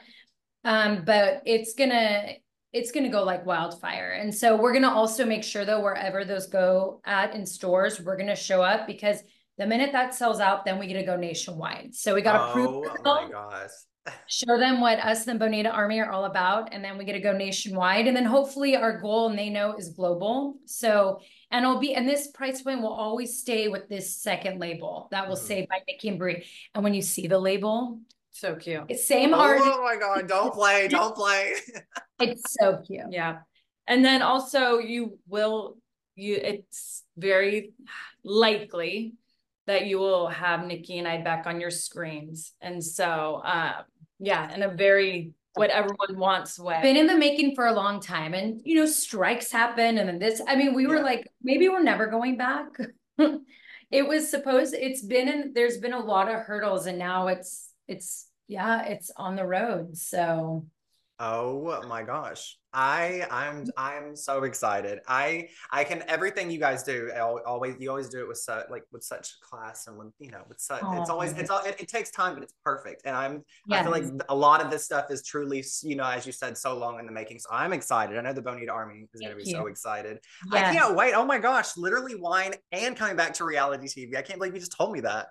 Um, 0.65 1.03
but 1.05 1.43
it's 1.45 1.75
gonna 1.75 2.33
it's 2.75 2.91
gonna 2.91 3.09
go 3.09 3.23
like 3.23 3.45
wildfire. 3.45 4.11
And 4.11 4.35
so 4.35 4.57
we're 4.57 4.73
gonna 4.73 4.91
also 4.91 5.25
make 5.25 5.43
sure 5.45 5.63
though 5.63 5.81
wherever 5.81 6.25
those 6.25 6.47
go 6.47 6.99
at 7.05 7.33
in 7.33 7.45
stores, 7.45 8.01
we're 8.01 8.17
gonna 8.17 8.35
show 8.35 8.61
up 8.61 8.85
because 8.85 9.23
the 9.57 9.65
minute 9.65 9.93
that 9.93 10.13
sells 10.13 10.41
out, 10.41 10.65
then 10.65 10.77
we 10.77 10.85
get 10.87 10.99
to 10.99 11.05
go 11.05 11.15
nationwide. 11.15 11.95
So 11.95 12.13
we 12.13 12.21
gotta 12.21 12.51
prove 12.51 12.85
Oh 13.05 13.25
my 13.25 13.31
gosh. 13.31 13.69
show 14.27 14.59
them 14.59 14.81
what 14.81 14.99
us 14.99 15.25
and 15.25 15.39
Bonita 15.39 15.69
Army 15.69 15.99
are 15.99 16.11
all 16.11 16.25
about, 16.25 16.73
and 16.73 16.83
then 16.83 16.97
we 16.97 17.05
get 17.05 17.13
to 17.13 17.19
go 17.19 17.31
nationwide. 17.35 18.05
And 18.07 18.15
then 18.15 18.25
hopefully 18.25 18.75
our 18.75 18.99
goal, 18.99 19.29
and 19.29 19.39
they 19.39 19.49
know, 19.49 19.75
is 19.77 19.89
global. 19.91 20.57
So 20.65 21.21
and 21.51 21.63
it'll 21.63 21.79
be 21.79 21.95
and 21.95 22.07
this 22.07 22.27
price 22.27 22.61
point 22.61 22.81
will 22.81 22.93
always 22.93 23.39
stay 23.39 23.69
with 23.69 23.87
this 23.87 24.17
second 24.17 24.59
label 24.59 25.07
that 25.11 25.29
will 25.29 25.37
Mhm. 25.37 25.47
say 25.47 25.65
by 25.69 25.79
Nikki 25.87 26.09
and 26.09 26.19
Brie. 26.19 26.45
And 26.73 26.83
when 26.83 26.93
you 26.93 27.01
see 27.01 27.27
the 27.27 27.39
label, 27.39 27.99
So 28.35 28.55
cute. 28.55 28.83
it's 28.89 29.07
same 29.07 29.33
art. 29.33 29.59
Oh 29.61 29.81
my 29.81 29.95
god, 29.95 30.27
don't 30.27 30.53
play, 30.53 30.87
don't 30.89 31.15
play. 31.15 31.53
It's 32.19 32.53
so 32.59 32.81
cute. 32.85 33.07
Yeah. 33.11 33.39
And 33.87 34.03
then 34.03 34.21
also 34.21 34.77
you 34.77 35.17
will 35.27 35.77
you 36.15 36.35
it's 36.35 37.03
very 37.17 37.71
likely 38.23 39.13
that 39.67 39.85
you 39.87 39.99
will 39.99 40.27
have 40.27 40.65
Nikki 40.65 40.97
and 40.97 41.07
I 41.07 41.21
back 41.21 41.45
on 41.47 41.59
your 41.61 41.71
screens. 41.71 42.53
And 42.61 42.83
so 42.83 43.41
um 43.43 43.73
yeah, 44.19 44.53
in 44.53 44.63
a 44.63 44.69
very 44.69 45.31
what 45.55 45.69
everyone 45.69 46.17
wants 46.17 46.59
way. 46.59 46.79
been 46.81 46.97
in 46.97 47.07
the 47.07 47.15
making 47.17 47.55
for 47.55 47.67
a 47.67 47.73
long 47.73 48.01
time 48.01 48.33
and 48.33 48.59
you 48.65 48.75
know 48.75 48.85
strikes 48.85 49.49
happen 49.53 49.97
and 49.97 50.09
then 50.09 50.19
this 50.19 50.41
i 50.49 50.53
mean 50.57 50.73
we 50.73 50.85
were 50.85 50.97
Yeah. 50.97 51.03
like 51.11 51.31
maybe 51.41 51.69
we're 51.69 51.81
never 51.81 52.07
going 52.07 52.35
back 52.35 52.67
it 53.97 54.05
was 54.05 54.29
supposed 54.29 54.73
it's 54.73 55.01
been 55.01 55.29
in 55.29 55.53
there's 55.53 55.77
been 55.77 55.93
a 55.93 55.99
lot 56.13 56.27
of 56.29 56.41
hurdles 56.41 56.87
and 56.87 56.99
now 56.99 57.27
it's 57.27 57.69
it's 57.87 58.27
yeah 58.47 58.83
it's 58.83 59.11
on 59.17 59.35
the 59.35 59.45
road 59.45 59.97
so 59.97 60.65
Oh 61.17 61.81
my 61.87 62.03
gosh. 62.03 62.57
I 62.75 63.25
I'm 63.31 63.65
I'm 63.77 64.15
so 64.15 64.43
excited. 64.43 64.99
I 65.07 65.47
I 65.71 65.83
can 65.85 66.03
everything 66.07 66.51
you 66.51 66.59
guys 66.59 66.83
do 66.83 67.09
al- 67.15 67.41
always 67.47 67.75
you 67.79 67.89
always 67.89 68.09
do 68.09 68.19
it 68.19 68.27
with 68.27 68.37
such 68.37 68.65
like 68.69 68.83
with 68.91 69.03
such 69.03 69.39
class 69.41 69.87
and 69.87 69.97
with 69.97 70.09
you 70.19 70.29
know 70.31 70.41
with 70.49 70.59
such 70.59 70.81
it's 70.83 71.09
always 71.09 71.31
it's 71.33 71.49
all 71.49 71.63
it, 71.65 71.77
it 71.79 71.87
takes 71.87 72.11
time 72.11 72.33
but 72.33 72.43
it's 72.43 72.53
perfect 72.63 73.03
and 73.05 73.15
I'm 73.15 73.43
I 73.71 73.81
feel 73.81 73.91
like 73.91 74.03
a 74.29 74.35
lot 74.35 74.61
of 74.63 74.69
this 74.69 74.83
stuff 74.83 75.09
is 75.09 75.23
truly 75.23 75.63
you 75.83 75.95
know 75.95 76.03
as 76.03 76.25
you 76.25 76.31
said 76.33 76.57
so 76.57 76.77
long 76.77 76.99
in 76.99 77.05
the 77.05 77.11
making 77.11 77.39
so 77.39 77.49
I'm 77.51 77.71
excited. 77.73 78.17
I 78.17 78.21
know 78.21 78.33
the 78.33 78.41
Bonita 78.41 78.71
Army 78.71 79.07
is 79.13 79.21
going 79.21 79.31
to 79.31 79.35
Thank 79.37 79.45
be 79.45 79.51
so 79.51 79.67
excited. 79.67 80.19
yes. 80.51 80.69
I 80.69 80.73
can't 80.73 80.95
wait. 80.95 81.13
Oh 81.13 81.25
my 81.25 81.39
gosh, 81.39 81.77
literally 81.77 82.15
wine 82.15 82.53
and 82.73 82.95
coming 82.97 83.15
back 83.15 83.33
to 83.35 83.45
reality 83.45 83.87
TV. 83.87 84.17
I 84.17 84.21
can't 84.21 84.37
believe 84.39 84.53
you 84.53 84.59
just 84.59 84.75
told 84.77 84.91
me 84.91 84.99
that. 85.01 85.27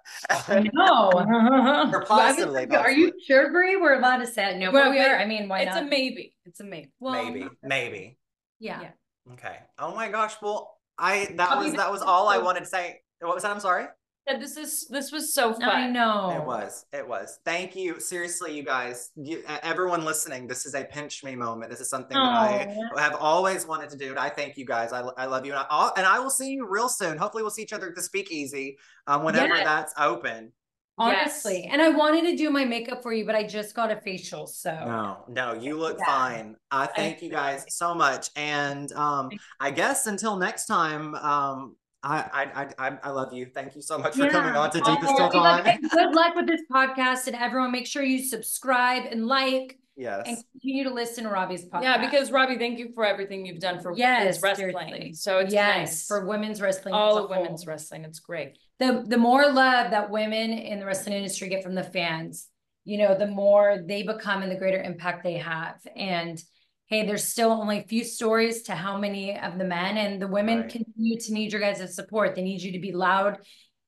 no 0.73 1.11
Or 1.93 2.05
possibly, 2.05 2.67
are 2.75 2.91
you 2.91 3.13
sure 3.27 3.53
Brie? 3.53 3.77
we're 3.77 3.99
allowed 3.99 4.19
to 4.19 4.27
say 4.27 4.51
it 4.51 4.57
no 4.59 4.71
Well, 4.71 4.85
but 4.85 4.91
we 4.93 4.99
but 4.99 5.11
are 5.11 5.19
i 5.19 5.27
mean 5.27 5.49
why 5.49 5.61
it's 5.61 5.75
not 5.75 5.85
a 5.85 5.87
maybe. 5.87 6.34
It's 6.47 6.61
a 6.61 6.65
maybe. 6.65 6.91
well 7.01 7.25
maybe, 7.25 7.49
maybe. 7.63 8.19
yeah, 8.59 8.81
Yeah. 8.83 8.91
Okay. 9.33 9.57
Oh 9.79 9.95
my 9.95 10.09
gosh. 10.09 10.35
Well, 10.43 10.79
I 10.99 11.29
that 11.37 11.51
I'll 11.51 11.59
was 11.59 11.71
back 11.71 11.79
that 11.79 11.91
was 11.91 12.03
all 12.03 12.29
I 12.29 12.39
wanted 12.39 12.61
to 12.61 12.67
say. 12.67 13.01
What 13.21 13.35
was 13.35 13.43
that? 13.43 13.53
I'm 13.53 13.61
sorry. 13.61 13.87
Yeah, 14.27 14.39
this 14.39 14.57
is 14.57 14.87
this 14.89 15.13
was 15.13 15.35
so 15.35 15.53
fun. 15.53 15.69
i 15.69 15.87
know 15.87 16.31
It 16.31 16.47
was. 16.47 16.87
It 16.95 17.07
was. 17.07 17.41
Thank 17.45 17.77
you. 17.77 18.01
Seriously, 18.01 18.57
you 18.57 18.63
guys, 18.63 19.11
you, 19.17 19.43
uh, 19.47 19.59
everyone 19.63 20.05
listening, 20.05 20.47
this 20.47 20.65
is 20.65 20.75
a 20.75 20.85
pinch 20.85 21.23
me 21.23 21.37
moment. 21.37 21.71
This 21.71 21.81
is 21.81 21.91
something 21.91 22.17
that 22.17 22.25
I 22.25 22.75
have 22.97 23.17
always 23.21 23.67
wanted 23.67 23.91
to 23.91 23.99
do. 23.99 24.11
And 24.11 24.19
I 24.19 24.31
thank 24.31 24.57
you 24.57 24.65
guys. 24.65 24.95
I, 24.95 25.01
I 25.19 25.27
love 25.27 25.45
you. 25.45 25.53
And, 25.53 25.61
I, 25.61 25.67
I'll, 25.69 25.93
and 25.99 26.07
I 26.07 26.21
will 26.21 26.31
see 26.31 26.53
you 26.53 26.67
real 26.67 26.89
soon. 26.89 27.19
Hopefully, 27.19 27.43
we'll 27.43 27.51
see 27.51 27.63
each 27.63 27.75
other 27.75 27.89
at 27.89 27.95
the 27.95 28.03
speakeasy 28.03 28.79
um, 29.07 29.25
whenever 29.25 29.57
Yes. 29.57 29.65
that's 29.65 29.95
open. 29.99 30.53
Honestly 30.99 31.63
Yes. 31.65 31.71
and 31.73 31.83
i 31.83 31.89
wanted 31.89 32.23
to 32.23 32.37
do 32.37 32.51
my 32.51 32.65
makeup 32.65 33.03
for 33.03 33.13
you 33.13 33.25
but 33.27 33.35
i 33.35 33.43
just 33.43 33.75
got 33.75 33.91
a 33.91 34.01
facial 34.01 34.47
so 34.47 34.73
No, 34.73 35.25
no, 35.29 35.53
you 35.61 35.79
look 35.79 35.99
Yeah. 35.99 36.05
fine. 36.07 36.57
I 36.71 36.87
thank 36.87 37.23
you 37.23 37.31
guys 37.31 37.65
so 37.69 37.95
much. 37.95 38.31
And 38.37 38.91
um, 38.93 39.31
I 39.61 39.71
guess 39.71 40.07
until 40.07 40.37
next 40.37 40.67
time, 40.67 41.15
um, 41.17 41.77
I, 42.03 42.19
I, 42.19 42.63
I, 42.63 42.89
I- 42.89 42.99
I 43.05 43.11
love 43.11 43.33
you. 43.33 43.47
Thank 43.47 43.75
you 43.77 43.83
so 43.83 43.97
much 43.99 44.15
for 44.17 44.29
coming 44.29 44.55
on 44.55 44.71
to 44.73 44.81
Oh, 44.85 44.95
Deepest 44.95 45.17
good 45.17 45.31
Till 45.33 45.41
luck- 45.43 45.65
Good 45.91 46.15
luck 46.15 46.35
with 46.35 46.47
this 46.47 46.61
podcast, 46.71 47.27
and 47.29 47.37
everyone, 47.37 47.71
make 47.73 47.87
sure 47.87 48.03
you 48.03 48.19
subscribe 48.23 49.05
and 49.11 49.27
like. 49.27 49.79
Yes. 49.97 50.25
And 50.27 50.37
continue 50.53 50.83
to 50.85 50.91
listen 50.93 51.23
to 51.25 51.31
Robbie's 51.31 51.65
podcast. 51.67 51.83
Yeah, 51.85 52.05
because 52.05 52.33
Robbie, 52.33 52.59
thank 52.59 52.79
you 52.81 52.91
for 52.95 53.05
everything 53.07 53.47
you've 53.47 53.61
done 53.61 53.81
for 53.81 53.95
yes, 53.97 54.43
wrestling. 54.43 54.73
seriously. 54.75 55.13
So 55.15 55.39
it's 55.39 55.53
yes, 55.55 55.77
nice. 55.79 56.07
for 56.09 56.27
women's 56.27 56.61
wrestling. 56.61 56.95
all 56.95 57.17
as 57.19 57.25
of 57.25 57.31
women's 57.31 57.65
wrestling. 57.67 58.05
It's 58.05 58.19
great. 58.19 58.59
The 58.81 59.05
the 59.07 59.19
more 59.19 59.51
love 59.53 59.91
that 59.93 60.11
women 60.11 60.51
in 60.53 60.81
the 60.81 60.87
wrestling 60.87 61.17
industry 61.17 61.49
get 61.49 61.63
from 61.63 61.75
the 61.75 61.85
fans, 61.85 62.49
you 62.85 62.99
know, 62.99 63.17
the 63.17 63.27
more 63.27 63.79
they 63.87 64.03
become 64.03 64.43
and 64.43 64.51
the 64.51 64.57
greater 64.57 64.83
impact 64.83 65.23
they 65.23 65.39
have. 65.39 65.77
And 65.97 66.43
hey, 66.87 67.07
there's 67.07 67.25
still 67.25 67.51
only 67.51 67.79
a 67.79 67.85
few 67.85 68.05
stories 68.05 68.63
to 68.65 68.75
how 68.75 68.99
many 68.99 69.39
of 69.39 69.59
the 69.59 69.65
men 69.65 69.97
and 69.97 70.21
the 70.21 70.29
women 70.29 70.61
Right. 70.61 70.71
continue 70.71 71.19
to 71.19 71.33
need 71.33 71.51
your 71.53 71.61
guys' 71.61 71.95
support. 71.95 72.35
They 72.35 72.43
need 72.43 72.61
you 72.63 72.73
to 72.73 72.79
be 72.79 72.93
loud 72.93 73.39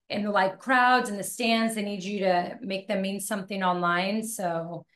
in 0.09 0.23
the 0.23 0.31
live 0.31 0.59
crowds 0.59 1.11
and 1.11 1.19
the 1.19 1.25
stands. 1.25 1.75
They 1.75 1.83
need 1.83 2.03
you 2.03 2.21
to 2.21 2.57
make 2.63 2.89
them 2.89 3.03
mean 3.03 3.21
something 3.21 3.63
online. 3.63 4.23
So, 4.23 4.87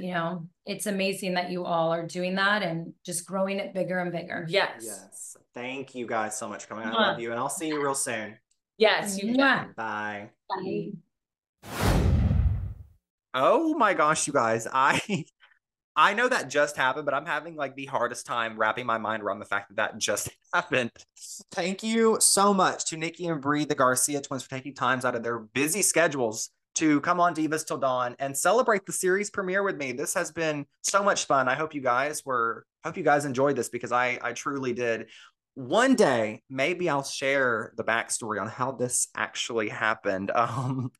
you 0.00 0.10
know, 0.10 0.48
it's 0.66 0.86
amazing 0.86 1.34
that 1.34 1.50
you 1.50 1.64
all 1.64 1.92
are 1.92 2.06
doing 2.06 2.34
that 2.36 2.62
and 2.62 2.94
just 3.04 3.26
growing 3.26 3.60
it 3.60 3.72
bigger 3.72 4.00
and 4.00 4.10
bigger. 4.10 4.46
Yes. 4.48 4.82
Yes. 4.82 5.36
Thank 5.54 5.94
you 5.94 6.06
guys 6.06 6.36
so 6.36 6.48
much 6.48 6.62
for 6.62 6.70
coming. 6.70 6.86
I 6.88 6.92
love 6.92 7.20
you, 7.20 7.30
and 7.30 7.38
I'll 7.38 7.48
see 7.48 7.68
you 7.68 7.80
real 7.80 7.94
soon. 7.94 8.36
Yes. 8.76 9.22
You 9.22 9.34
Mwah. 9.34 9.74
Bye. 9.74 10.30
Bye. 10.48 10.90
Oh 13.32 13.74
my 13.74 13.94
gosh, 13.94 14.26
you 14.26 14.32
guys. 14.32 14.66
I 14.72 15.24
I 15.96 16.14
know 16.14 16.28
that 16.28 16.48
just 16.48 16.76
happened, 16.76 17.04
but 17.04 17.14
I'm 17.14 17.26
having 17.26 17.54
like 17.54 17.76
the 17.76 17.86
hardest 17.86 18.26
time 18.26 18.58
wrapping 18.58 18.84
my 18.84 18.98
mind 18.98 19.22
around 19.22 19.38
the 19.38 19.44
fact 19.44 19.68
that 19.68 19.76
that 19.76 19.98
just 19.98 20.28
happened. 20.52 20.90
Thank 21.52 21.82
you 21.82 22.16
so 22.20 22.52
much 22.52 22.86
to 22.86 22.96
Nikki 22.96 23.26
and 23.26 23.40
Brie, 23.40 23.64
the 23.64 23.74
Garcia 23.74 24.20
twins, 24.20 24.42
for 24.42 24.50
taking 24.50 24.74
times 24.74 25.04
out 25.04 25.14
of 25.14 25.22
their 25.22 25.38
busy 25.38 25.82
schedules 25.82 26.50
to 26.76 27.00
come 27.02 27.20
on 27.20 27.34
Divas 27.34 27.64
Til 27.64 27.78
Dawn 27.78 28.16
and 28.18 28.36
celebrate 28.36 28.84
the 28.84 28.92
series 28.92 29.30
premiere 29.30 29.62
with 29.62 29.76
me. 29.76 29.92
This 29.92 30.14
has 30.14 30.32
been 30.32 30.66
so 30.82 31.04
much 31.04 31.26
fun. 31.26 31.48
I 31.48 31.54
hope 31.54 31.74
you 31.74 31.80
guys 31.80 32.24
were 32.24 32.66
hope 32.84 32.96
you 32.96 33.04
guys 33.04 33.24
enjoyed 33.24 33.54
this 33.54 33.68
because 33.68 33.92
I 33.92 34.18
I 34.20 34.32
truly 34.32 34.72
did. 34.72 35.06
One 35.54 35.94
day, 35.94 36.42
maybe 36.50 36.88
I'll 36.88 37.04
share 37.04 37.72
the 37.76 37.84
backstory 37.84 38.40
on 38.40 38.48
how 38.48 38.72
this 38.72 39.08
actually 39.16 39.68
happened. 39.68 40.30
Um, 40.44 40.90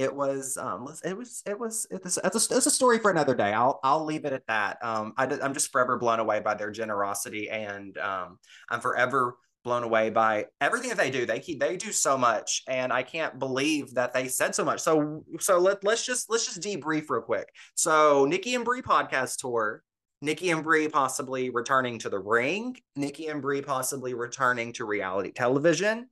it 0.00 0.14
was 0.14 0.56
um 0.56 0.88
it 1.04 1.14
was 1.14 1.42
it 1.44 1.60
was 1.60 1.86
it's 1.90 2.16
a, 2.16 2.20
it's 2.24 2.66
a, 2.66 2.70
story 2.70 2.98
for 2.98 3.10
another 3.10 3.34
day. 3.34 3.52
I'll 3.52 3.78
i'll 3.84 4.06
leave 4.06 4.24
it 4.24 4.32
at 4.32 4.46
that. 4.46 4.78
Um 4.82 5.12
I, 5.18 5.26
i'm 5.42 5.52
just 5.52 5.70
forever 5.70 5.98
blown 5.98 6.20
away 6.20 6.40
by 6.40 6.54
their 6.54 6.70
generosity 6.70 7.50
and 7.50 7.98
um 7.98 8.38
i'm 8.70 8.80
forever 8.80 9.36
blown 9.62 9.82
away 9.82 10.08
by 10.08 10.46
everything 10.62 10.88
that 10.88 10.96
they 10.96 11.10
do. 11.10 11.26
They 11.26 11.38
keep 11.38 11.60
they 11.60 11.76
do 11.76 11.92
so 11.92 12.16
much 12.16 12.62
and 12.66 12.94
i 12.94 13.02
can't 13.02 13.38
believe 13.38 13.92
that 13.94 14.14
they 14.14 14.28
said 14.28 14.54
so 14.54 14.64
much. 14.64 14.80
So 14.80 15.22
so 15.38 15.58
let, 15.58 15.84
let's 15.84 16.06
just 16.06 16.30
let's 16.30 16.46
just 16.46 16.62
debrief 16.62 17.10
real 17.10 17.20
quick. 17.20 17.50
So 17.74 18.24
nikki 18.24 18.54
and 18.54 18.64
brie 18.64 18.80
podcast 18.80 19.36
tour 19.36 19.82
Nikki 20.22 20.50
and 20.50 20.62
Brie 20.62 20.88
possibly 20.88 21.50
returning 21.50 21.98
to 22.00 22.10
the 22.10 22.18
ring. 22.18 22.76
Nikki 22.94 23.28
and 23.28 23.40
Brie 23.40 23.62
possibly 23.62 24.14
returning 24.14 24.72
to 24.74 24.84
reality 24.84 25.32
television. 25.32 26.08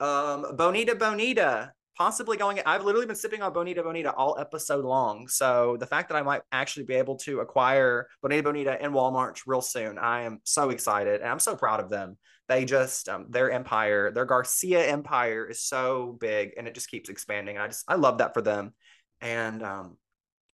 Um, 0.00 0.54
Bonita 0.56 0.94
Bonita 0.94 1.72
possibly 1.96 2.36
going. 2.36 2.60
I've 2.64 2.84
literally 2.84 3.06
been 3.06 3.16
sipping 3.16 3.42
on 3.42 3.52
Bonita 3.52 3.82
Bonita 3.82 4.12
all 4.12 4.38
episode 4.38 4.84
long. 4.84 5.28
So 5.28 5.76
the 5.80 5.86
fact 5.86 6.10
that 6.10 6.16
I 6.16 6.22
might 6.22 6.42
actually 6.52 6.84
be 6.84 6.94
able 6.94 7.16
to 7.18 7.40
acquire 7.40 8.08
Bonita 8.22 8.42
Bonita 8.42 8.84
in 8.84 8.92
Walmart 8.92 9.40
real 9.46 9.62
soon, 9.62 9.98
I 9.98 10.22
am 10.22 10.40
so 10.44 10.70
excited 10.70 11.20
and 11.22 11.30
I'm 11.30 11.40
so 11.40 11.56
proud 11.56 11.80
of 11.80 11.88
them. 11.88 12.18
They 12.48 12.64
just 12.64 13.08
um, 13.08 13.26
their 13.30 13.50
empire, 13.50 14.12
their 14.12 14.26
Garcia 14.26 14.86
empire 14.86 15.46
is 15.46 15.62
so 15.62 16.16
big 16.20 16.52
and 16.56 16.68
it 16.68 16.74
just 16.74 16.90
keeps 16.90 17.08
expanding. 17.08 17.58
I 17.58 17.66
just 17.68 17.84
I 17.88 17.94
love 17.94 18.18
that 18.18 18.34
for 18.34 18.42
them. 18.42 18.74
And 19.20 19.62
um, 19.62 19.96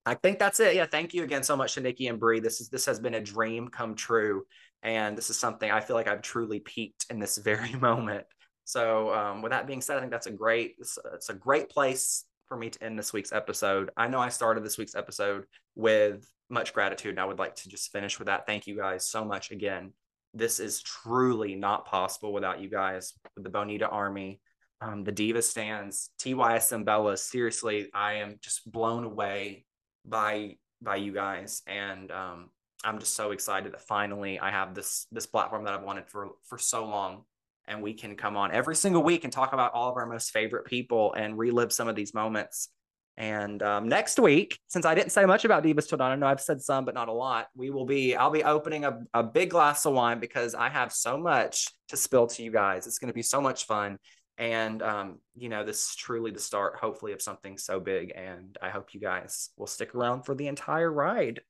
I 0.07 0.14
think 0.14 0.38
that's 0.38 0.61
it. 0.61 0.75
Yeah, 0.75 0.87
thank 0.87 1.14
you 1.14 1.23
again 1.25 1.43
so 1.43 1.57
much 1.57 1.75
to 1.75 1.81
Nikki 1.81 2.09
and 2.09 2.21
Brie. 2.21 2.40
This 2.40 2.61
is 2.61 2.69
this 2.69 2.85
has 2.87 3.01
been 3.01 3.14
a 3.14 3.21
dream 3.21 3.69
come 3.69 3.95
true, 3.95 4.45
and 4.83 5.17
this 5.17 5.31
is 5.31 5.38
something 5.38 5.71
I 5.71 5.81
feel 5.81 5.97
like 5.97 6.09
I've 6.09 6.23
truly 6.23 6.61
peaked 6.61 7.07
in 7.11 7.19
this 7.19 7.38
very 7.45 7.73
moment. 7.73 8.25
So, 8.64 9.12
um, 9.14 9.43
with 9.43 9.51
that 9.51 9.67
being 9.67 9.81
said, 9.81 9.97
I 9.97 10.01
think 10.01 10.12
that's 10.12 10.27
a 10.27 10.33
great 10.33 10.77
it's, 10.79 10.99
it's 11.14 11.31
a 11.31 11.35
great 11.35 11.71
place 11.71 12.25
for 12.47 12.57
me 12.57 12.69
to 12.71 12.85
end 12.85 12.99
this 12.99 13.12
week's 13.12 13.33
episode. 13.33 13.90
I 13.97 14.09
know 14.09 14.21
I 14.21 14.29
started 14.29 14.64
this 14.64 14.77
week's 14.77 14.95
episode 14.95 15.45
with 15.75 16.27
much 16.51 16.75
gratitude, 16.75 17.11
and 17.11 17.21
I 17.21 17.25
would 17.25 17.38
like 17.38 17.55
to 17.57 17.69
just 17.71 17.90
finish 17.90 18.19
with 18.19 18.27
that. 18.27 18.47
Thank 18.47 18.67
you 18.67 18.77
guys 18.77 19.09
so 19.09 19.25
much 19.25 19.51
again. 19.51 19.93
This 20.35 20.61
is 20.61 20.83
truly 20.83 21.55
not 21.55 21.87
possible 21.87 22.33
without 22.33 22.61
you 22.61 22.69
guys, 22.69 23.14
with 23.37 23.45
the 23.45 23.51
Bonita 23.51 23.88
Army, 23.88 24.40
um, 24.83 25.05
the 25.05 25.12
Diva 25.12 25.40
stans, 25.40 26.11
TYS 26.19 26.85
Bellas. 26.85 27.21
Seriously, 27.21 27.88
I 27.95 28.14
am 28.14 28.38
just 28.43 28.71
blown 28.71 29.05
away 29.05 29.64
by 30.05 30.57
by 30.83 30.97
you 30.97 31.12
guys 31.12 31.62
and 31.67 32.11
um 32.11 32.51
i'm 32.85 32.99
just 32.99 33.14
so 33.14 33.31
excited 33.31 33.73
that 33.73 33.81
finally 33.81 34.38
i 34.38 34.51
have 34.51 34.75
this 34.75 35.07
this 35.12 35.27
platform 35.27 35.64
that 35.64 35.75
i've 35.75 35.83
wanted 35.83 36.07
for 36.07 36.31
for 36.45 36.59
so 36.59 36.85
long 36.85 37.25
and 37.67 37.83
we 37.83 37.95
can 37.95 38.14
come 38.14 38.37
on 38.37 38.53
every 38.53 38.77
single 38.77 39.03
week 39.03 39.25
and 39.25 39.33
talk 39.33 39.53
about 39.53 39.73
all 39.73 39.90
of 39.90 39.97
our 39.97 40.07
most 40.07 40.31
favorite 40.31 40.67
people 40.67 41.14
and 41.14 41.38
relive 41.38 41.73
some 41.73 41.88
of 41.88 41.97
these 41.97 42.12
moments. 42.12 42.69
And 43.17 43.62
um, 43.62 43.88
next 43.88 44.19
week 44.19 44.59
since 44.67 44.85
i 44.85 44.93
didn't 44.93 45.12
say 45.12 45.25
much 45.25 45.45
about 45.45 45.62
divas 45.62 45.88
til 45.88 45.99
dawn 45.99 46.11
i 46.11 46.17
know 46.17 46.27
i've 46.27 46.40
said 46.40 46.61
some 46.61 46.85
but 46.85 46.95
not 46.95 47.07
a 47.07 47.12
lot 47.12 47.47
we 47.55 47.71
will 47.71 47.87
be 47.87 48.17
i'll 48.17 48.29
be 48.29 48.43
opening 48.43 48.85
a, 48.85 48.99
a 49.14 49.23
big 49.23 49.51
glass 49.51 49.87
of 49.87 49.93
wine 49.93 50.19
because 50.19 50.53
i 50.57 50.69
have 50.69 50.93
so 50.93 51.17
much 51.17 51.69
to 51.88 51.97
spill 51.97 52.27
to 52.27 52.43
you 52.43 52.51
guys. 52.51 52.87
It's 52.87 52.99
going 52.99 53.09
to 53.09 53.14
be 53.14 53.23
so 53.23 53.40
much 53.40 53.67
fun 53.67 53.99
and 54.38 54.83
um, 54.83 55.18
you 55.35 55.49
know 55.49 55.64
this 55.64 55.90
is 55.90 55.97
truly 55.97 56.31
the 56.31 56.40
start 56.40 56.77
hopefully 56.77 57.12
of 57.12 57.23
something 57.23 57.57
so 57.57 57.79
big 57.79 58.12
and 58.16 58.59
i 58.61 58.68
hope 58.68 58.92
you 58.92 59.01
guys 59.01 59.51
will 59.57 59.66
stick 59.66 59.94
around 59.94 60.23
for 60.23 60.35
the 60.35 60.49
entire 60.49 60.92
ride. 60.92 61.40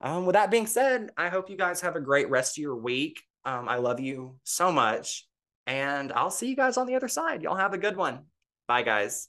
Um, 0.00 0.26
with 0.26 0.34
that 0.34 0.50
being 0.50 0.66
said 0.66 1.10
i 1.16 1.28
hope 1.28 1.50
you 1.50 1.56
guys 1.56 1.80
have 1.82 1.96
a 1.96 2.00
great 2.00 2.30
rest 2.30 2.56
of 2.56 2.62
your 2.62 2.76
week. 2.76 3.22
Um, 3.44 3.68
i 3.68 3.76
love 3.76 4.00
you 4.00 4.36
so 4.44 4.72
much 4.72 5.26
and 5.66 6.12
i'll 6.12 6.30
see 6.30 6.48
you 6.48 6.56
guys 6.56 6.76
on 6.76 6.86
the 6.86 6.94
other 6.94 7.08
side. 7.08 7.42
Y'all 7.42 7.56
have 7.56 7.74
a 7.74 7.78
good 7.78 7.96
one. 7.96 8.20
Bye 8.66 8.82
guys. 8.82 9.28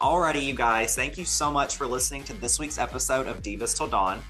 Alrighty, 0.00 0.42
you 0.42 0.52
guys, 0.52 0.96
thank 0.96 1.16
you 1.16 1.24
so 1.24 1.52
much 1.52 1.76
for 1.76 1.86
listening 1.86 2.24
to 2.24 2.32
this 2.32 2.58
week's 2.58 2.76
episode 2.76 3.28
of 3.28 3.40
Divas 3.40 3.76
Til 3.76 3.86
Dawn. 3.86 4.20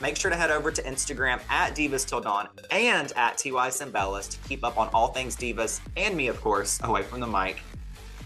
Make 0.00 0.16
sure 0.16 0.30
to 0.30 0.36
head 0.36 0.50
over 0.50 0.70
to 0.70 0.82
Instagram 0.82 1.40
at 1.50 1.74
Divas 1.74 2.06
Til 2.06 2.20
Dawn 2.20 2.48
and 2.70 3.12
at 3.16 3.36
TYSMBellas 3.36 4.30
to 4.30 4.48
keep 4.48 4.64
up 4.64 4.78
on 4.78 4.88
all 4.94 5.08
things 5.08 5.36
Divas 5.36 5.80
and 5.96 6.16
me, 6.16 6.28
of 6.28 6.40
course, 6.40 6.80
away 6.84 7.02
from 7.02 7.20
the 7.20 7.26
mic. 7.26 7.60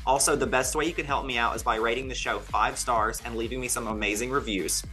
Also, 0.06 0.36
the 0.36 0.46
best 0.46 0.76
way 0.76 0.84
you 0.84 0.92
can 0.92 1.06
help 1.06 1.26
me 1.26 1.36
out 1.36 1.56
is 1.56 1.62
by 1.62 1.76
rating 1.76 2.08
the 2.08 2.14
show 2.14 2.38
five 2.38 2.78
stars 2.78 3.20
and 3.24 3.36
leaving 3.36 3.60
me 3.60 3.68
some 3.68 3.88
amazing 3.88 4.30
reviews. 4.30 4.84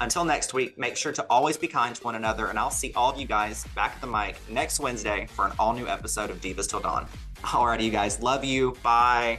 Until 0.00 0.24
next 0.24 0.54
week, 0.54 0.76
make 0.76 0.96
sure 0.96 1.12
to 1.12 1.24
always 1.30 1.56
be 1.56 1.68
kind 1.68 1.94
to 1.94 2.02
one 2.02 2.16
another, 2.16 2.46
and 2.46 2.58
I'll 2.58 2.70
see 2.70 2.92
all 2.96 3.12
of 3.12 3.20
you 3.20 3.26
guys 3.26 3.64
back 3.76 3.92
at 3.94 4.00
the 4.00 4.08
mic 4.08 4.36
next 4.50 4.80
Wednesday 4.80 5.28
for 5.30 5.46
an 5.46 5.52
all 5.58 5.72
new 5.72 5.86
episode 5.86 6.30
of 6.30 6.40
Divas 6.40 6.68
Til 6.68 6.80
Dawn. 6.80 7.06
Alrighty, 7.42 7.84
you 7.84 7.90
guys, 7.90 8.20
love 8.20 8.44
you. 8.44 8.74
Bye. 8.82 9.38